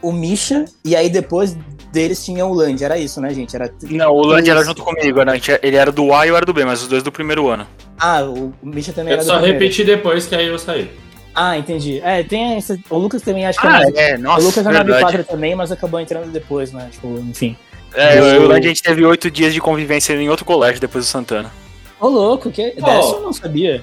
[0.00, 1.56] o Misha, e aí depois
[1.92, 2.82] deles tinha o Land.
[2.84, 3.54] Era isso, né, gente?
[3.56, 3.72] Era...
[3.90, 5.32] Não, o Land era junto comigo, né?
[5.32, 7.10] A gente- Ele era do A e eu era do B, mas os dois do
[7.10, 7.66] primeiro ano.
[7.98, 9.58] Ah, o, o Misha também Eu era só do primeiro.
[9.64, 10.90] repeti depois que aí eu saí.
[11.34, 12.00] Ah, entendi.
[12.02, 12.78] É, tem essa...
[12.88, 15.02] O Lucas também, acho que Ah, é, é, nossa, o Lucas é na verdade.
[15.02, 16.88] 4 também, mas acabou entrando depois, né?
[16.90, 17.56] Tipo, enfim.
[17.96, 20.78] É, eu e o Land a gente teve oito dias de convivência em outro colégio
[20.78, 21.50] depois do Santana.
[21.98, 22.72] Ô, louco, que...
[22.72, 23.82] dessa eu não sabia.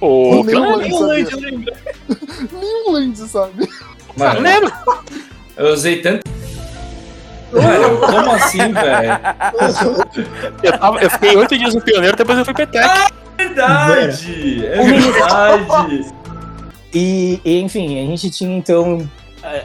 [0.00, 1.74] Pô, Nem o claro, Land Nem o Land, eu lembro.
[2.60, 3.68] Nem o Land, sabe?
[4.16, 4.72] Mano, lembro.
[5.56, 6.28] eu usei tanto.
[7.52, 9.20] Mano, como assim, velho?
[10.60, 12.88] Eu, tava- eu fiquei oito dias no pioneiro, depois eu fui Petec.
[13.38, 14.66] Verdade!
[14.66, 16.12] É verdade!
[16.92, 19.08] E, e, enfim, a gente tinha então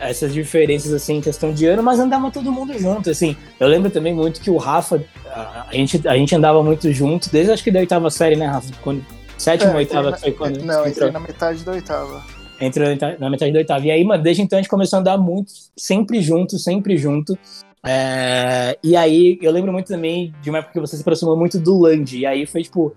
[0.01, 3.35] essas diferenças assim em questão de ano, mas andava todo mundo junto, assim.
[3.59, 7.51] Eu lembro também muito que o Rafa, a, gente, a gente andava muito junto, desde
[7.51, 8.71] acho que da oitava série, né, Rafa?
[8.83, 9.05] Quando,
[9.37, 12.23] sétima, É, oitava, entrei foi na- quando Não, entrei na metade da oitava.
[12.61, 13.85] entrou na metade- na metade da oitava.
[13.85, 17.37] E aí, mano, desde então a gente começou a andar muito, sempre junto, sempre junto.
[17.85, 21.57] É, e aí, eu lembro muito também de uma época que você se aproximou muito
[21.57, 22.93] do Land, e aí foi tipo.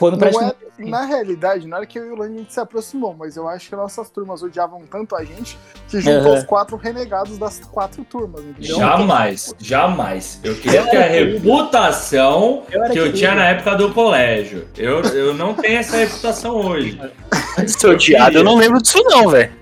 [0.00, 2.58] Quando Não é, na realidade, não era que eu e o Land a gente se
[2.58, 5.58] aproximou, mas eu acho que nossas turmas odiavam tanto a gente
[5.90, 6.38] que juntou Aham.
[6.38, 8.76] os quatro renegados das quatro turmas, entendeu?
[8.78, 10.40] Jamais, jamais.
[10.42, 13.18] Eu queria ter a reputação Eu que eu querido.
[13.18, 14.66] tinha na época do colégio.
[14.74, 16.98] Eu, eu não tenho essa reputação hoje.
[17.68, 19.52] Seu odiado, eu não lembro disso não, velho.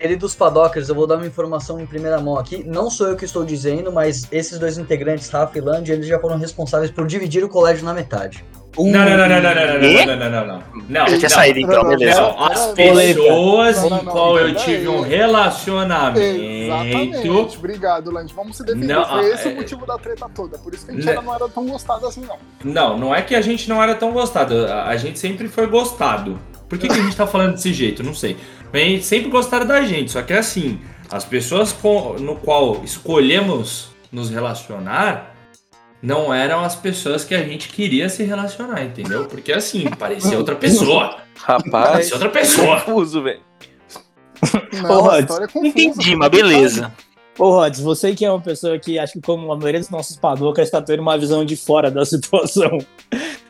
[0.00, 2.64] Queridos Padockers, eu vou dar uma informação em primeira mão aqui.
[2.64, 6.18] Não sou eu que estou dizendo, mas esses dois integrantes, Rafa e Land, eles já
[6.18, 8.42] foram responsáveis por dividir o colégio na metade.
[8.76, 10.62] Não, não, não, não, não, não, não, não, não, não, não.
[10.88, 11.28] Não, Eu tinha não.
[11.28, 12.20] saído então, Não, não, beleza.
[12.20, 16.18] Não, as pessoas Não, não, em não, qual eu tive um relacionamento.
[16.20, 17.56] Exatamente.
[17.58, 18.32] Obrigado, Land.
[18.34, 18.86] Vamos se defender.
[18.94, 20.58] Não, Foi ah, esse é- o motivo da treta toda.
[20.58, 21.14] Por isso que a gente Né.
[21.14, 22.38] não era tão gostado assim, não.
[22.64, 24.66] Não, não é que a gente não era tão gostado.
[24.66, 26.38] A, gente sempre foi gostado.
[26.68, 28.02] Por que, que a gente tá falando desse jeito?
[28.02, 28.36] Não sei.
[28.72, 30.10] Mas a gente sempre gostaram da gente.
[30.10, 30.80] Só que assim,
[31.10, 35.31] as pessoas com, no qual escolhemos nos relacionar
[36.02, 39.26] não eram as pessoas que a gente queria se relacionar, entendeu?
[39.26, 41.18] Porque assim, parecia outra pessoa.
[41.36, 42.80] Rapaz, Parecia outra pessoa.
[42.80, 43.40] confuso, velho.
[44.88, 46.92] Ô, Rod, é entendi, mas beleza.
[47.38, 50.16] Ô, Rods, você que é uma pessoa que acho que, como a maioria dos nossos
[50.16, 52.78] padocas, está tendo uma visão de fora da situação.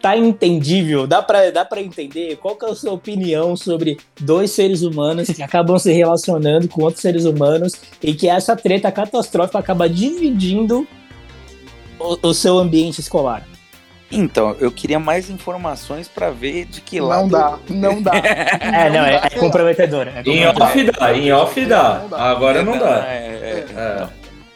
[0.00, 1.06] Tá entendível?
[1.06, 2.36] Dá pra, dá pra entender?
[2.36, 6.82] Qual que é a sua opinião sobre dois seres humanos que acabam se relacionando com
[6.82, 10.86] outros seres humanos e que essa treta catastrófica acaba dividindo
[12.02, 13.46] o, o seu ambiente escolar?
[14.10, 17.28] Então, eu queria mais informações pra ver de que Não lado.
[17.30, 18.12] dá, não dá.
[18.14, 20.06] É, não, é, é comprometedor.
[20.08, 22.02] É Em off dá, em off dá.
[22.12, 23.06] Agora não dá.
[23.06, 23.80] É, é, é.
[23.80, 24.08] É.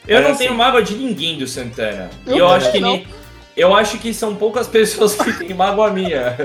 [0.07, 2.11] Eu não tenho mágoa de ninguém do Santana.
[2.27, 2.91] Eu E eu acho que não.
[2.93, 3.09] nem,
[3.57, 6.37] eu acho que são poucas pessoas que têm mágoa minha.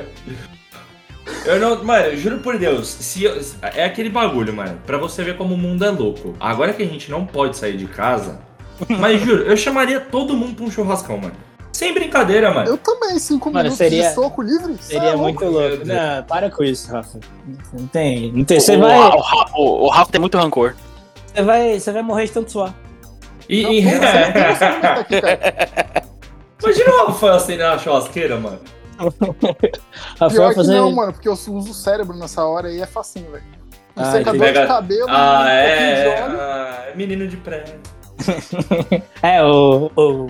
[1.46, 5.22] Eu não, mano, eu juro por Deus, se eu- é aquele bagulho, mano, pra você
[5.24, 6.36] ver como o mundo é louco.
[6.40, 8.40] Agora que a gente não pode sair de casa,
[8.90, 11.34] mas juro, eu chamaria todo mundo pra um churrascão, mano.
[11.74, 12.68] Sem brincadeira, mano.
[12.70, 14.76] Eu também, cinco Mano, minutos seria- de soco livre?
[14.80, 15.78] Seria é muito meu louco.
[15.78, 15.88] Deus.
[15.88, 17.20] Não, para com isso, Rafa.
[17.74, 18.32] Não tem.
[18.32, 18.60] Não tem.
[18.60, 20.76] Você o, vai, o, Ra- o- o Rafa tem muito rancor.
[21.34, 22.76] você vai, você vai morrer de tanto suar.
[23.50, 26.04] E, Não, e- você não tem essa limita aqui, cara.
[26.62, 28.60] Imagina o Rafael acendendo na churrasqueira, mano.
[30.20, 33.32] Rafael Pior que não, mano, porque eu uso o cérebro nessa hora e é facinho,
[33.32, 33.44] velho.
[33.98, 36.04] Um Ah, secador de cabelo, Ah, um pouquinho é.
[36.16, 36.38] de óleo.
[36.40, 37.64] ah, é menino de pré.
[39.22, 40.28] É, o, o,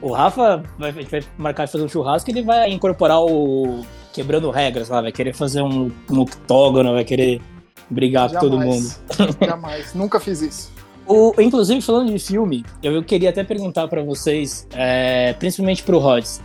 [0.00, 3.84] o Rafa vai, vai marcar fazer um churrasco e ele vai incorporar o.
[4.12, 7.40] Quebrando regras lá, vai querer fazer um, um octógono, vai querer
[7.90, 8.88] brigar com todo mundo.
[9.10, 9.36] Jamais.
[9.46, 9.94] Jamais.
[9.94, 10.72] Nunca fiz isso.
[11.06, 15.98] O, inclusive, falando de filme, eu, eu queria até perguntar pra vocês, é, principalmente pro
[15.98, 16.40] Rods.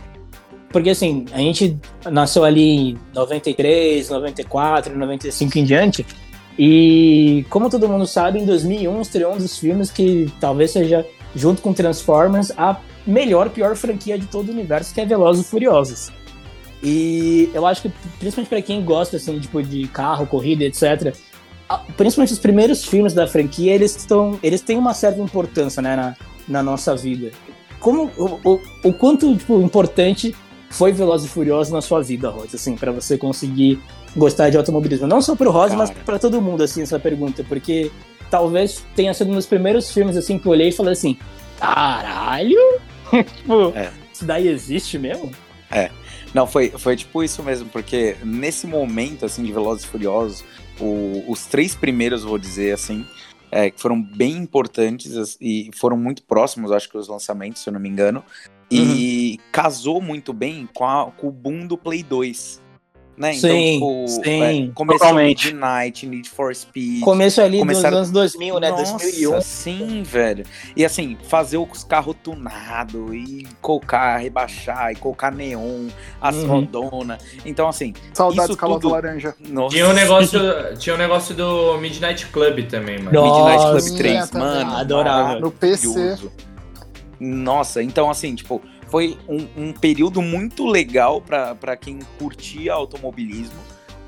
[0.70, 1.78] Porque assim, a gente
[2.10, 6.06] nasceu ali em 93, 94, 95 em diante.
[6.64, 11.60] E como todo mundo sabe, em 2001 estreou um dos filmes que talvez seja, junto
[11.60, 16.12] com Transformers, a melhor, pior franquia de todo o universo, que é Velozes e Furiosos.
[16.80, 21.16] E eu acho que, principalmente pra quem gosta assim, tipo, de carro, corrida, etc.,
[21.96, 26.16] principalmente os primeiros filmes da franquia, eles, estão, eles têm uma certa importância né, na,
[26.46, 27.32] na nossa vida.
[27.80, 30.32] Como, o, o, o quanto tipo, importante
[30.70, 33.82] foi Velozes e Furiosos na sua vida, Rod, assim, para você conseguir
[34.16, 35.06] gostar de automobilismo?
[35.06, 36.04] Não só pro Rosa, mas Cara.
[36.04, 37.90] pra todo mundo, assim, essa pergunta, porque
[38.30, 41.16] talvez tenha sido um dos primeiros filmes, assim, que eu olhei e falei assim,
[41.58, 42.58] caralho?
[43.36, 43.90] tipo, É.
[44.12, 45.30] isso daí existe mesmo?
[46.34, 50.42] Não, foi, foi tipo isso mesmo, porque nesse momento, assim, de Velozes e Furiosos,
[50.80, 53.04] o- os três primeiros, vou dizer assim,
[53.50, 57.72] é, que foram bem importantes e foram muito próximos, acho que, os lançamentos, se eu
[57.74, 58.24] não me engano,
[58.70, 62.61] e casou muito bem com, a- com o boom do Play 2.
[63.22, 63.34] Né?
[63.34, 65.54] Sim, então, tipo, sim, é, começou totalmente.
[65.54, 67.00] Midnight, Need for Speed.
[67.02, 68.70] Começo ali Começaram- dos anos 2000, né?
[68.70, 69.40] Nossa, 2001.
[69.40, 70.44] Sim, velho.
[70.74, 75.86] E assim, fazer os carros tunados e colocar, rebaixar, e colocar neon,
[76.20, 76.46] as Uhum.
[76.48, 77.16] rodona.
[77.46, 79.34] Então, assim, Saudades Isso tudo- laranja.
[79.48, 79.68] nossa.
[79.76, 80.40] Tinha um negócio,
[80.78, 83.12] tinha um negócio do Midnight Club também, mano.
[83.12, 83.22] Não.
[83.24, 84.48] Midnight Nossa, Club 3, também.
[84.48, 84.76] mano.
[84.78, 85.38] Adorava.
[85.38, 86.18] No PC.
[87.20, 88.60] Nossa, então assim, tipo,
[88.92, 93.58] foi um, um período muito legal pra pra quem curtia automobilismo.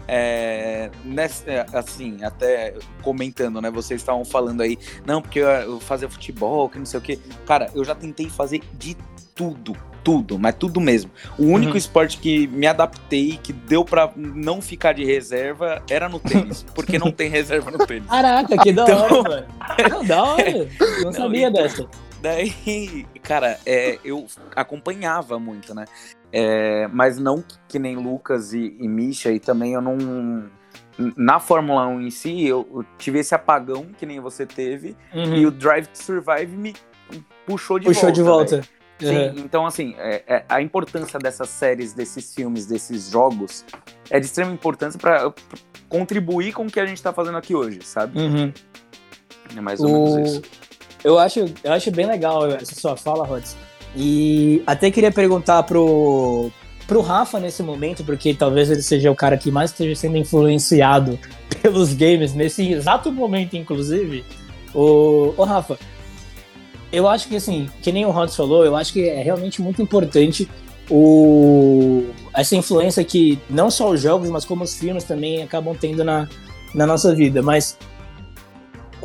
[0.06, 3.70] É, nessa- é, assim, até comentando, né?
[3.70, 7.18] Vocês estavam falando aí, não, porque eu, eu fazia futebol, que não sei o quê.
[7.46, 8.94] Cara, eu já tentei fazer de
[9.34, 11.10] tudo, tudo, mas tudo mesmo.
[11.38, 11.78] O único Uhum.
[11.78, 16.98] esporte que me adaptei, que deu pra não ficar de reserva, era no tênis, porque
[16.98, 18.06] não tem reserva no tênis.
[18.06, 19.48] Caraca, que da Então- hora.
[19.90, 20.50] Não, da hora.
[20.50, 21.88] Eu não, Não, sabia então- dessa.
[22.24, 25.84] Daí, cara, é, eu acompanhava muito, né?
[26.32, 30.48] É, mas não que nem Lucas e, e Misha, e também eu não.
[31.18, 35.34] Na Fórmula 1 em si, eu, eu tive esse apagão que nem você teve, Uhum.
[35.36, 36.74] e o Drive to Survive me
[37.44, 38.14] puxou de Puxou volta.
[38.14, 38.68] de volta.
[39.00, 39.44] Sim, Uhum.
[39.44, 43.66] então assim, é- é- a importância dessas séries, desses filmes, desses jogos
[44.08, 45.30] é de extrema importância para
[45.90, 48.18] contribuir com o que a gente tá fazendo aqui hoje, sabe?
[48.18, 48.50] Uhum.
[49.54, 50.42] É mais ou menos O- isso.
[51.04, 53.56] Eu acho, eu acho bem legal essa sua fala, Rods.
[53.94, 56.50] E até queria perguntar pro,
[56.86, 61.18] pro Rafa nesse momento, porque talvez ele seja o cara que mais esteja sendo influenciado
[61.62, 64.24] pelos games nesse exato momento, inclusive.
[64.74, 65.78] O, o Rafa,
[66.90, 69.82] eu acho que assim, que nem o Rods falou, eu acho que é realmente muito
[69.82, 70.48] importante
[70.90, 76.02] o, essa influência que não só os jogos, mas como os filmes também acabam tendo
[76.02, 76.28] na,
[76.74, 77.42] na nossa vida.
[77.42, 77.78] Mas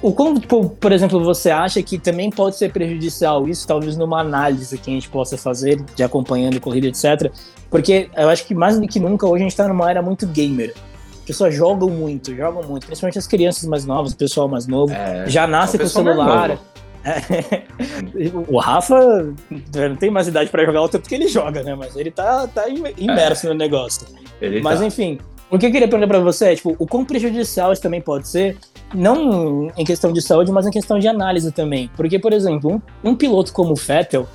[0.02, 4.20] o como, tipo, por exemplo, você acha que também pode ser prejudicial isso, talvez numa
[4.20, 7.32] análise que a gente possa fazer de acompanhando corrida, etc.
[7.70, 10.26] Porque eu acho que mais do que nunca hoje a gente tá numa era muito
[10.28, 10.74] gamer.
[11.20, 14.94] As pessoas jogam muito, jogam muito, principalmente as crianças mais novas, o pessoal mais novo.
[14.94, 16.52] É, já nasce com o celular.
[16.52, 17.64] É.
[18.48, 21.76] o Rafa não tem mais idade pra jogar o tanto que ele joga, né?
[21.76, 24.08] Mas ele tá, tá im- imerso no negócio.
[24.42, 24.86] Ele Mas tá.
[24.86, 28.02] enfim, o que eu queria perguntar pra você é, tipo, o quão prejudicial isso também
[28.02, 28.58] pode ser,
[28.94, 31.90] não em questão de saúde, mas em questão de análise também.
[31.96, 34.28] Porque, por exemplo, um, um piloto como o Vettel,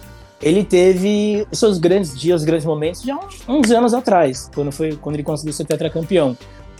[0.42, 5.16] ele teve os seus grandes dias, grandes momentos já uns, anos atrás, quando, foi, quando
[5.16, 6.36] ele conseguiu ser tetracampeão.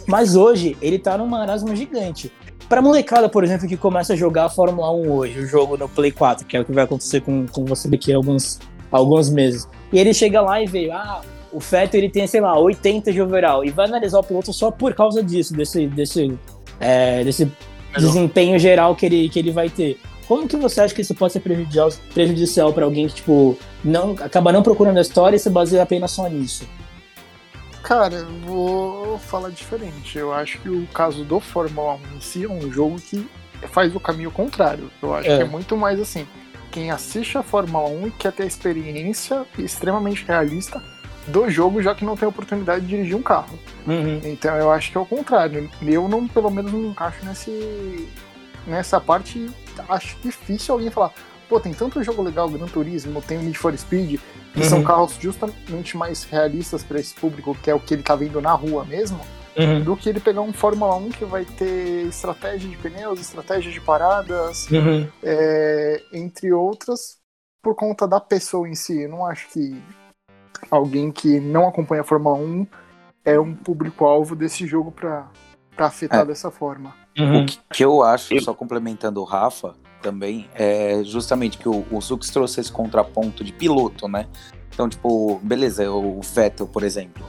[0.07, 2.31] Mas hoje, ele tá num marasmo gigante.
[2.69, 5.89] Pra molecada, por exemplo, que começa a jogar a Fórmula 1 hoje, o jogo no
[5.89, 8.59] Play 4, que é o que vai acontecer com, com você daqui a alguns,
[8.91, 9.69] alguns meses.
[9.93, 11.21] E ele chega lá e vê, ah,
[11.53, 14.71] o Vettel ele tem, sei lá, 80 de overall, e vai analisar o piloto só
[14.71, 16.39] por causa disso, desse, desse,
[16.81, 17.51] é, desse
[17.97, 19.99] desempenho geral que ele, que ele vai ter.
[20.27, 24.13] Como que você acha que isso pode ser prejudicial, prejudicial para alguém que, tipo, não,
[24.13, 26.67] acaba não procurando a história e se baseia apenas só nisso?
[27.83, 30.17] Cara, eu vou falar diferente.
[30.17, 33.27] Eu acho que o caso do Fórmula 1 em si é um jogo que
[33.71, 34.91] faz o caminho contrário.
[35.03, 35.37] Eu acho É.
[35.37, 36.27] que é muito mais assim.
[36.73, 40.83] Quem assiste a Fórmula 1 e quer ter a experiência extremamente realista
[41.27, 43.59] do jogo, já que não tem oportunidade de dirigir um carro.
[43.87, 44.21] Uhum.
[44.25, 45.71] Então eu acho que é o contrário.
[45.83, 48.09] Eu não, pelo menos, não encaixo nesse,
[48.67, 49.49] nessa parte.
[49.89, 51.13] Acho difícil alguém falar,
[51.49, 54.21] pô, tem tanto jogo legal, Gran Turismo, tem o Need for Speed,
[54.53, 54.69] que Uhum.
[54.69, 58.41] são carros justamente mais realistas para esse público, que é o que ele tá vendo
[58.41, 59.19] na rua mesmo,
[59.57, 59.83] Uhum.
[59.83, 63.81] do que ele pegar um Fórmula 1 que vai ter estratégia de pneus, estratégia de
[63.81, 65.07] paradas, Uhum.
[65.23, 67.19] é, entre outras,
[67.63, 69.03] por conta da pessoa em si.
[69.03, 69.81] Eu não acho que
[70.71, 72.67] alguém que não acompanha a Fórmula 1
[73.25, 75.29] é um público-alvo desse jogo para
[75.79, 76.25] afetar É.
[76.25, 76.95] dessa forma.
[77.19, 77.43] Uhum.
[77.43, 82.01] O que, que eu acho, só complementando o Rafa também, é justamente que o, o
[82.01, 84.27] Zux trouxe esse contraponto de piloto, né?
[84.73, 87.25] Então, tipo, beleza, o Vettel, por exemplo,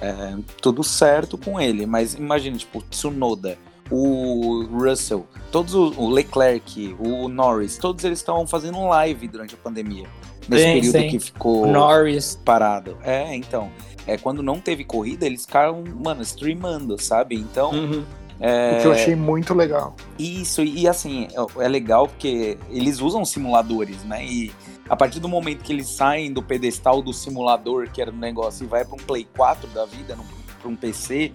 [0.00, 3.58] é, tudo certo com ele, mas imagina, tipo, Tsunoda,
[3.90, 9.58] o Russell, todos o, o Leclerc, o Norris, todos eles estavam fazendo live durante a
[9.58, 10.06] pandemia.
[10.48, 11.08] Nesse Sim, período sim.
[11.08, 12.38] que ficou Norris.
[12.44, 12.96] parado.
[13.02, 13.70] É, então.
[14.06, 17.36] É, quando não teve corrida, eles ficaram, mano, streamando, sabe?
[17.36, 18.04] Então, Uhum.
[18.38, 19.96] é, O que eu achei muito legal.
[20.18, 21.26] isso, e assim,
[21.58, 24.22] é- é legal porque eles usam simuladores, né?
[24.22, 24.52] E
[24.90, 28.64] a partir do momento que eles saem do pedestal do simulador, que era um negócio,
[28.64, 30.18] e vai para um Play 4 da vida,
[30.60, 31.32] para um PC,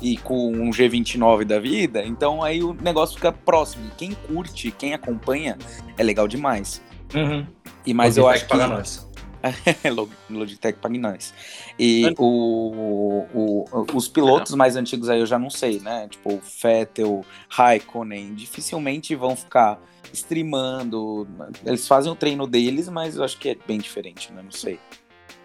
[0.00, 3.90] e com um G29 da vida, então aí o negócio fica próximo.
[3.96, 5.58] Quem curte, quem acompanha,
[5.98, 6.80] é legal demais.
[7.14, 7.46] Uhum.
[7.86, 9.08] E mas eu acho que paga nós.
[9.92, 11.34] Log- Logitech pague nós.
[11.78, 16.06] E o, o- os pilotos mais antigos aí eu já não sei, né?
[16.08, 19.80] Tipo, Vettel, Raikkonen, dificilmente vão ficar
[20.12, 21.26] streamando.
[21.64, 24.42] Eles fazem o treino deles, mas eu acho que é bem diferente, né?
[24.42, 24.78] Não sei.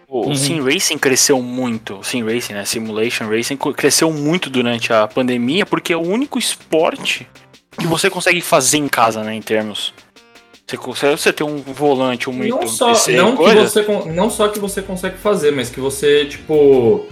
[0.06, 0.34] O Uhum.
[0.34, 2.64] Sim Racing cresceu muito, o Sim Racing, né?
[2.64, 7.28] Simulation Racing cresceu muito durante a pandemia porque é o único esporte
[7.78, 9.34] que você consegue fazer em casa, né?
[9.34, 9.92] Em termos.
[10.68, 14.48] Você consegue você ter um volante, um Não só, PC, não, que você, não só
[14.48, 17.06] que você consegue fazer, mas que você, tipo.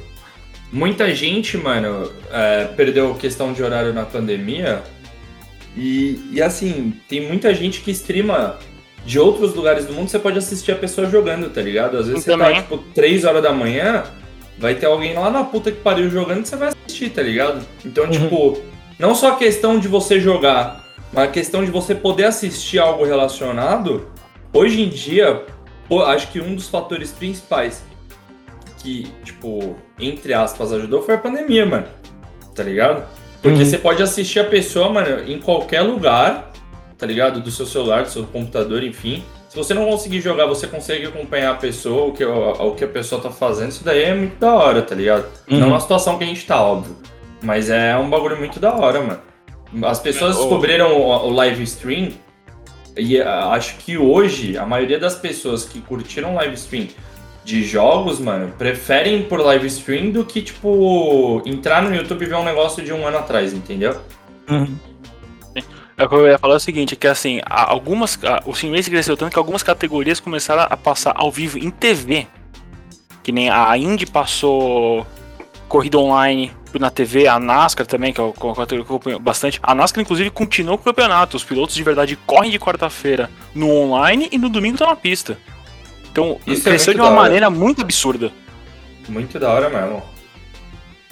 [0.70, 4.82] Muita gente, mano, é, perdeu questão de horário na pandemia.
[5.74, 8.58] E, e assim, tem muita gente que streama
[9.06, 11.96] de outros lugares do mundo, você pode assistir a pessoa jogando, tá ligado?
[11.96, 14.04] Às vezes você tá, tipo, 3 horas da manhã,
[14.58, 17.64] vai ter alguém lá na puta que pariu jogando que você vai assistir, tá ligado?
[17.84, 18.10] Então, Uhum.
[18.10, 18.62] tipo,
[18.98, 20.85] não só a questão de você jogar,
[21.16, 24.06] mas a questão de você poder assistir algo relacionado,
[24.52, 25.44] hoje em dia,
[25.88, 27.82] pô, acho que um dos fatores principais
[28.78, 31.86] que, tipo, entre aspas, ajudou foi a pandemia, mano.
[32.54, 33.04] Tá ligado?
[33.40, 33.64] Porque Uhum.
[33.64, 36.52] você pode assistir a pessoa, mano, em qualquer lugar,
[36.98, 37.40] tá ligado?
[37.40, 39.24] Do seu celular, do seu computador, enfim.
[39.48, 42.84] Se você não conseguir jogar, você consegue acompanhar a pessoa, o que, o, o que
[42.84, 43.70] a pessoa tá fazendo.
[43.70, 45.24] Isso daí é muito da hora, tá ligado?
[45.50, 45.60] Uhum.
[45.60, 46.94] Não na situação que a gente tá, óbvio.
[47.42, 49.20] Mas é um bagulho muito da hora, mano.
[49.82, 52.12] As pessoas descobriram o, o live stream
[52.96, 56.88] e ah, acho que hoje a maioria das pessoas que curtiram live stream
[57.44, 62.34] de jogos, mano, preferem por live stream do que, tipo, entrar no YouTube e ver
[62.34, 64.00] um negócio de um ano atrás, entendeu?
[64.50, 64.76] Uhum.
[65.98, 68.18] É o que eu ia falar é o seguinte, que assim, algumas.
[68.44, 72.26] o Sim Racing cresceu tanto que algumas categorias começaram a passar ao vivo em TV.
[73.22, 75.06] Que nem a Indy passou
[75.68, 78.44] corrida online na TV, a NASCAR também, que é o que
[78.74, 79.58] eu acompanho bastante.
[79.62, 81.36] A NASCAR, inclusive, continuou com o campeonato.
[81.36, 85.38] Os pilotos de verdade correm de quarta-feira no online e no domingo tá na pista.
[86.10, 88.32] Então, Isso é cresceu muito de uma maneira muito absurda.
[89.08, 90.02] Muito da hora mesmo.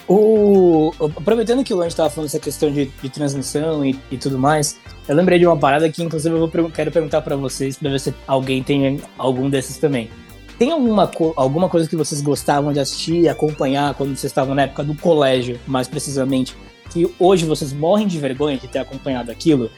[0.06, 4.38] O, aproveitando que o Lange estava falando dessa questão de, de transmissão e, e tudo
[4.38, 4.78] mais,
[5.08, 8.00] eu lembrei de uma parada que, inclusive, eu vou quero perguntar para vocês, para ver
[8.00, 10.10] se alguém tem algum desses também.
[10.58, 14.54] Tem alguma, co- alguma coisa que vocês gostavam de assistir e acompanhar quando vocês estavam
[14.54, 16.56] na época do colégio, mais precisamente,
[16.90, 19.70] que hoje vocês morrem de vergonha de ter acompanhado aquilo?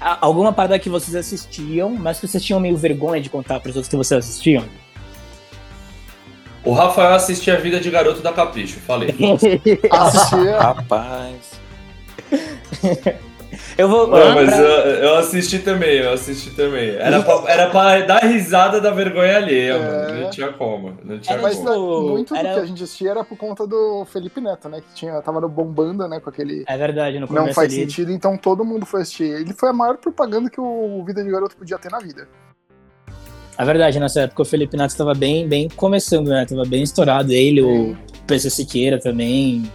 [0.00, 3.70] A- alguma parada que vocês assistiam, mas que vocês tinham meio vergonha de contar para
[3.70, 4.64] os outros que vocês assistiam?
[6.62, 9.14] O Rafael assistia a vida de garoto da Capricho, falei.
[9.90, 10.58] Assistia.
[10.58, 11.60] Rapaz.
[13.76, 14.06] eu vou.
[14.06, 16.90] Não, mas pra- eu, eu assisti também, eu assisti também.
[16.90, 19.78] Era pra, era pra dar risada da vergonha alheia, É.
[20.08, 20.20] mano.
[20.22, 20.96] Não tinha como.
[21.04, 21.68] Não tinha Mas como.
[21.68, 24.80] tipo, muito era- do que a gente assistia era por conta do Felipe Neto, né?
[24.80, 26.20] Que tinha, tava no bombando, né?
[26.20, 26.64] Com aquele.
[26.66, 29.24] É verdade, no começo Não faz ali, sentido, então todo mundo foi assistir.
[29.24, 32.28] Ele foi a maior propaganda que o Vida de Garoto podia ter na vida.
[33.56, 36.44] É verdade, nessa época o Felipe Neto estava bem, bem começando, né?
[36.44, 37.30] Tava bem estourado.
[37.32, 37.96] Ele, o
[38.26, 39.70] PC Siqueira também.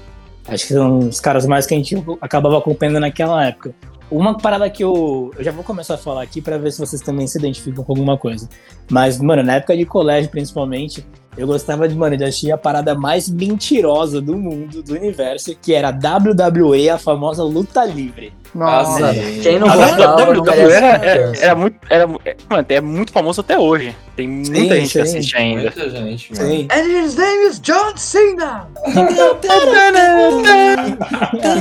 [0.47, 3.73] Acho que são os caras mais que a gente acabava acompanhando naquela época.
[4.11, 5.31] Uma parada que eu.
[5.37, 7.91] Eu já vou começar a falar aqui pra ver se vocês também se identificam com
[7.91, 8.49] alguma coisa.
[8.89, 11.05] Mas, mano, na época de colégio, principalmente,
[11.37, 15.73] eu gostava de, mano, de assistir a parada mais mentirosa do mundo, do universo, que
[15.73, 18.33] era a WWE, a famosa luta livre.
[18.53, 19.09] Nossa.
[19.09, 19.39] Ah, sim.
[19.41, 23.11] Quem não A gostava não WWE era, era, era muito, era, é, mano, é muito
[23.11, 23.95] famoso até hoje.
[24.15, 24.99] Tem muita Sim, gente que sim.
[25.01, 25.61] assiste ainda.
[25.61, 26.49] Muita gente, mano.
[26.49, 26.67] Sim.
[26.71, 28.67] And his name is John Cena!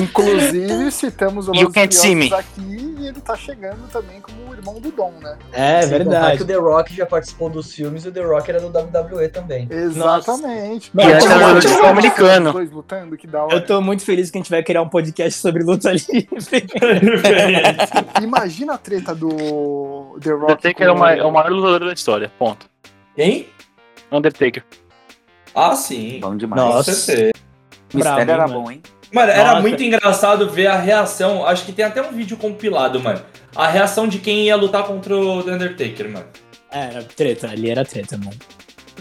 [0.02, 1.52] Inclusive, citamos o.
[1.54, 5.36] Furiosos aqui ele tá chegando também como o irmão do Dom, né?
[5.52, 6.36] É Sem contar verdade.
[6.38, 9.28] que o The Rock já participou dos filmes e o The Rock era do WWE
[9.28, 9.66] também.
[9.70, 10.90] Exatamente.
[10.94, 12.52] Mano, E antes era eu- do futebol americano.
[12.52, 13.54] Dois lutando, que da hora.
[13.54, 16.28] Eu tô muito feliz que a gente vai criar um podcast sobre luta livre.
[18.22, 20.44] Imagina a treta do The Rock.
[20.52, 22.30] Undertaker é o com- maior, é o maior lutador da história.
[22.38, 22.66] Ponto.
[23.14, 23.48] Quem?
[24.10, 24.64] Undertaker.
[25.54, 26.20] Ah, sim.
[26.20, 26.62] Bom demais.
[26.62, 26.90] Nossa.
[26.92, 27.32] mistério
[27.92, 28.62] Bravo, era mano.
[28.62, 28.82] bom, hein?
[29.12, 29.60] Mano, era Nossa.
[29.60, 31.46] muito engraçado ver a reação.
[31.46, 33.20] Acho que tem até um vídeo compilado, mano.
[33.56, 36.26] A reação de quem ia lutar contra o The Undertaker, mano.
[36.70, 38.36] É, era treta, ali era treta, mano.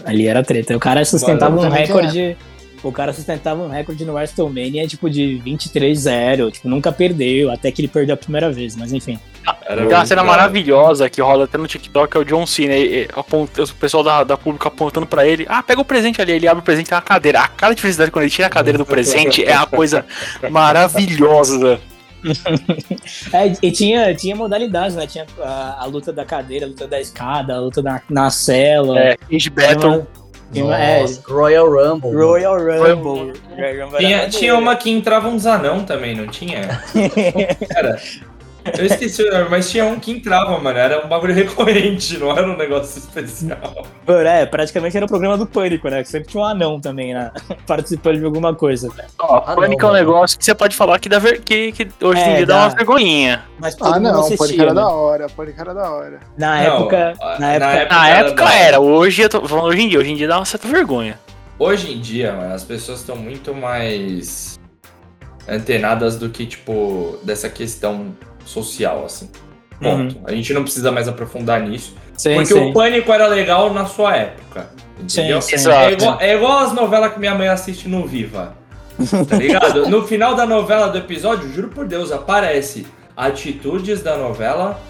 [0.04, 0.76] Ali era treta.
[0.76, 2.36] O cara sustentava Mano, um recorde.
[2.82, 6.50] O cara sustentava um recorde no WrestleMania, tipo, de 23-0.
[6.52, 9.18] Tipo, nunca perdeu, até que ele perdeu a primeira vez, mas enfim.
[9.66, 13.04] Era Tem uma cena maravilhosa que rola até no TikTok, é o John Cena, e-
[13.04, 16.32] e aponta- o pessoal da, da pública apontando pra ele, ah, pega o presente ali,
[16.32, 17.40] ele abre o presente, tem uma cadeira.
[17.40, 20.04] A cara de felicidade quando ele tira a cadeira do presente é uma coisa
[20.50, 21.80] maravilhosa.
[23.32, 25.06] É, e tinha, tinha modalidades, né?
[25.06, 28.98] Tinha a, a luta da cadeira, a luta da escada, a luta na, na cela.
[28.98, 29.94] É, Cage Battle.
[30.24, 30.27] É?
[30.54, 32.12] Nossa, Royal Rumble.
[32.12, 33.34] Royal Rumble.
[33.56, 36.82] Royal Rumble Tinha, tinha uma que entrava uns anão também, não tinha?
[37.76, 38.00] Era.
[38.76, 40.78] Eu esqueci mas tinha um que entrava, mano.
[40.78, 43.86] Era um bagulho recorrente, não era um negócio especial.
[44.06, 46.02] Mano, É, praticamente era o programa do Pânico, né?
[46.02, 47.30] Que sempre tinha um anão também, né?
[47.66, 48.88] Participando de alguma coisa.
[49.20, 51.40] Ó, Ah, Pânico é um negócio que você pode falar que, dá ver...
[51.40, 52.66] que, que hoje em É, dia dá dá.
[52.68, 53.44] uma vergonhinha.
[53.58, 54.80] Mas todo Ah, mundo não, assistia, Pânico era né?
[54.80, 56.20] da hora, Pânico era da hora.
[56.36, 57.14] Na Não, época.
[57.38, 57.66] Na época.
[57.78, 60.28] época Na era época era, hoje eu tô falando hoje em dia, hoje em dia
[60.28, 61.18] dá uma certa vergonha.
[61.58, 64.56] Hoje em dia, mano, as pessoas estão muito mais
[65.48, 68.14] antenadas do que, tipo, dessa questão
[68.48, 69.30] social, assim.
[69.80, 70.18] Ponto.
[70.24, 71.94] A gente não precisa mais aprofundar nisso.
[72.16, 72.70] Sim, porque sim.
[72.70, 74.70] o pânico era legal na sua época.
[75.00, 75.40] Entendeu?
[75.40, 75.70] Sim, sim.
[75.70, 78.56] É igual, é igual as novelas que minha mãe assiste no Viva.
[79.28, 79.88] Tá ligado?
[79.88, 82.84] no final da novela do episódio, juro por Deus, aparece
[83.16, 84.80] atitudes da novela.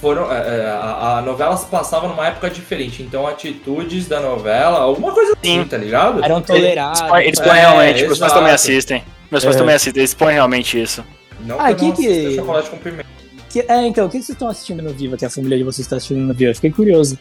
[0.00, 4.78] Foram, é, é, a, a novela se passava numa época diferente, então atitudes da novela,
[4.78, 5.64] alguma coisa assim, Sim.
[5.64, 6.22] tá ligado?
[6.22, 7.00] Eram tolerados.
[7.20, 9.02] Eles põem, É, realmente, meus pais também assistem.
[9.28, 9.58] Meus pais É.
[9.58, 11.04] também assistem, eles põem realmente isso.
[11.40, 13.06] Não Ah, que eu não que chocolate com pimenta.
[13.48, 15.16] Que- é, então, o que vocês estão assistindo no Viva?
[15.16, 16.50] Que a família de vocês está assistindo no Viva?
[16.50, 17.18] Eu Fiquei curioso.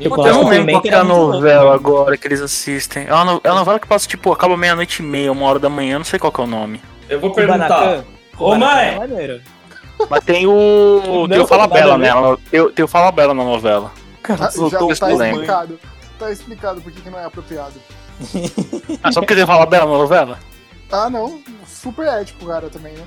[0.00, 1.74] Chocolate Eu não lembro qual é a novela né?
[1.74, 3.06] agora que eles assistem.
[3.06, 5.58] É uma, no- é uma novela que passa, tipo, acaba meia-noite e meia, uma hora
[5.58, 6.80] da manhã, não sei qual que é o nome.
[7.08, 8.04] Eu vou perguntar.
[8.38, 8.88] Ô, mãe!
[8.94, 9.40] é maneiro.
[10.08, 11.26] Mas tem o.
[11.28, 12.04] tem o Fala Bela ver.
[12.04, 12.38] nela.
[12.50, 13.92] Tem, tem o Fala Bela na novela.
[14.26, 15.78] Ah, soltou já tá explicado.
[16.18, 17.74] Tá explicado por que que não é apropriado.
[19.02, 20.38] Ah, só porque tem o Fala Bela na novela?
[20.90, 21.40] Ah, não.
[21.66, 23.02] Super ético, cara, também, né?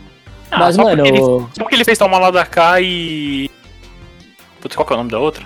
[0.51, 2.79] Ah, Mas, só mano, porque ele, o- só porque ele fez Toma lá da cá
[2.79, 3.49] e.
[4.61, 5.45] Putz, qual que é o nome da outra?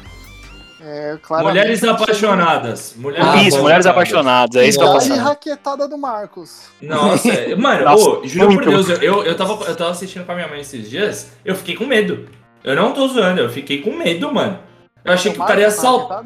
[0.82, 1.18] É.
[1.42, 2.94] Mulheres apaixonadas.
[2.98, 5.20] Mulheres Ah, isso, Mulheres Apaixonadas, é isso que eu tô falando.
[5.22, 6.70] raquetada do Marcos.
[6.82, 7.28] Nossa,
[7.58, 8.66] mano, Nossa, ô, juro por.
[8.66, 11.76] Deus, eu, eu, tava, eu tava assistindo com a minha mãe esses dias, eu fiquei
[11.76, 12.30] com medo.
[12.64, 14.60] Eu não tô zoando, eu fiquei com medo, mano.
[15.04, 16.24] Eu achei que o cara ia assaltar.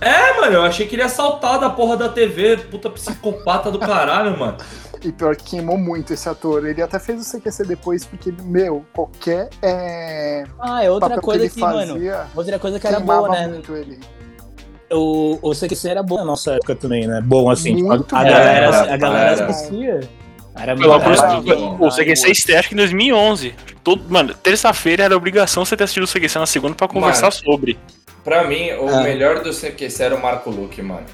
[0.00, 3.78] É, mano, eu achei que ele ia assaltar da porra da TV, puta psicopata do
[3.78, 4.56] caralho, mano.
[5.02, 6.66] E pior que queimou muito esse ator.
[6.66, 11.48] Ele até fez o CQC depois, porque, meu, qualquer é, Ah, é outra papel coisa
[11.48, 11.92] que que, ele mano.
[11.94, 13.46] fazia, Outra coisa que era boa, né?
[13.48, 13.98] muito ele.
[14.92, 17.22] O, o CQC era bom na nossa época também, né?
[17.24, 17.76] Bom, assim.
[17.76, 18.24] tipo, Muito a, bom.
[18.28, 19.46] galera, Era, a galera era.
[19.46, 20.00] assistia.
[20.54, 21.86] Era Pelo bom.
[21.86, 23.54] o CQC estreia acho que em 2011.
[23.82, 27.32] Todo, mano, terça-feira era obrigação você ter assistido o CQC na segunda pra conversar Mano.
[27.32, 27.78] sobre.
[28.24, 29.02] Pra mim, o Ah.
[29.02, 31.06] melhor do CQC era o Marco Luque, mano.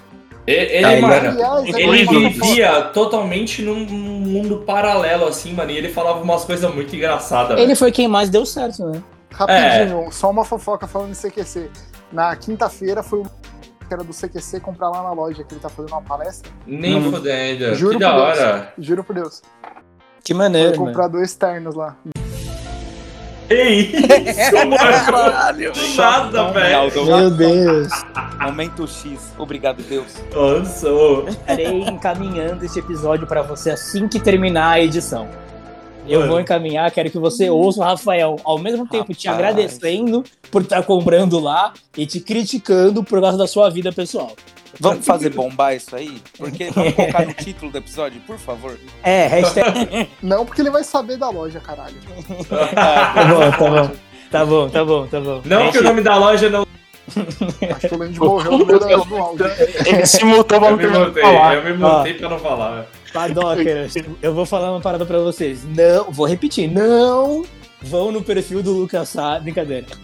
[0.46, 5.88] Ele, Ah, ele mano, Aliás, ele vivia totalmente num mundo paralelo, assim, mano, e ele
[5.88, 7.59] falava umas coisas muito engraçadas.
[7.59, 9.02] Ele foi quem mais deu certo, né?
[9.32, 11.68] Rapidinho, só uma fofoca falando em CQC.
[12.12, 15.68] Na quinta-feira foi o que era do CQC comprar lá na loja que ele tá
[15.68, 16.50] fazendo uma palestra.
[16.66, 17.11] Nem Não.
[17.12, 17.74] fudendo.
[17.74, 18.38] Juro que por da Deus.
[18.38, 18.72] hora.
[18.78, 19.42] Juro por Deus.
[20.24, 20.86] Que Foi maneiro, mano.
[20.86, 21.96] comprar dois ternos lá.
[23.49, 24.76] Ei, isso, mano.
[24.76, 25.72] Caralho.
[25.72, 27.07] Do nada, velho.
[27.07, 27.88] Meu Deus.
[28.40, 29.32] Momento X.
[29.38, 30.14] Obrigado, Deus.
[30.34, 30.88] Nossa.
[31.28, 35.28] Estarei encaminhando esse episódio pra você assim que terminar a edição.
[36.09, 36.32] Eu Mano.
[36.32, 39.44] vou encaminhar, quero que você ouça o Rafael ao mesmo tempo te Rapaz.
[39.44, 40.22] agradecendo
[40.53, 44.30] por estar comprando lá e te criticando por causa da sua vida pessoal.
[44.80, 46.20] Vamos fazer bombar isso aí?
[46.36, 48.78] Porque vamos colocar no título do episódio, por favor.
[49.02, 50.08] É, hashtag.
[50.22, 51.96] Não, porque ele vai saber da loja, caralho.
[52.74, 53.90] tá bom, tá bom.
[54.30, 55.40] Tá bom, tá bom, tá bom.
[55.44, 56.66] Não que o nome da loja não.
[57.76, 59.46] Acho que o Land morreu no meio da- do áudio.
[59.86, 61.54] Ele se mutou pra Eu não falar.
[61.54, 62.86] eu me montei pra não falar.
[63.12, 65.64] Padockers, eu vou falar uma parada pra vocês.
[65.64, 67.44] Não, vou repetir, não
[67.80, 69.38] vão no perfil do Lucas Sá.
[69.38, 69.86] Brincadeira.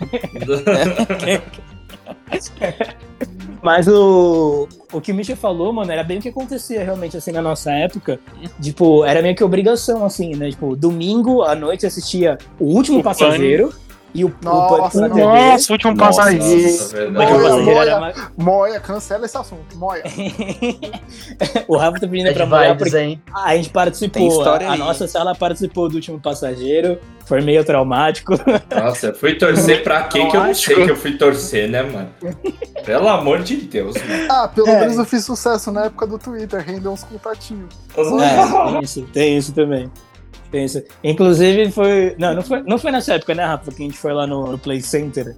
[3.63, 7.31] Mas o, o que o Misha falou, mano, era bem o que acontecia realmente assim
[7.31, 8.19] na nossa época.
[8.61, 10.51] Tipo, era meio que obrigação, assim, né?
[10.51, 13.73] Tipo, domingo à noite assistia o último O passageiro
[14.15, 15.09] e o, Nossa, o.
[15.09, 16.45] Nossa, o último passageiro.
[16.45, 17.13] Nossa, O último.
[17.13, 18.01] Moia, passageiro moia.
[18.01, 19.77] mais- Moia, cancela esse assunto.
[19.77, 20.03] Moia.
[21.69, 23.23] O Rafa tá pedindo É pra vibes, porque hein?
[23.35, 24.43] a gente participou.
[24.45, 26.99] A, a nossa sala participou do último passageiro.
[27.25, 28.35] Foi meio traumático.
[28.75, 31.83] Nossa, eu fui torcer pra quem que eu não sei que eu fui torcer, né,
[31.83, 32.11] mano?
[32.85, 34.27] Pelo amor de Deus, mano.
[34.31, 34.81] Ah, pelo É.
[34.81, 37.73] menos eu fiz sucesso na época do Twitter, rendeu uns contatinhos.
[37.97, 39.91] É, tem isso, tem isso também.
[40.53, 40.83] Isso.
[41.03, 42.15] Inclusive foi.
[42.19, 43.71] Não, não foi, não foi nessa época, né, Rafa?
[43.73, 45.35] Que a gente foi lá no, no Play Center.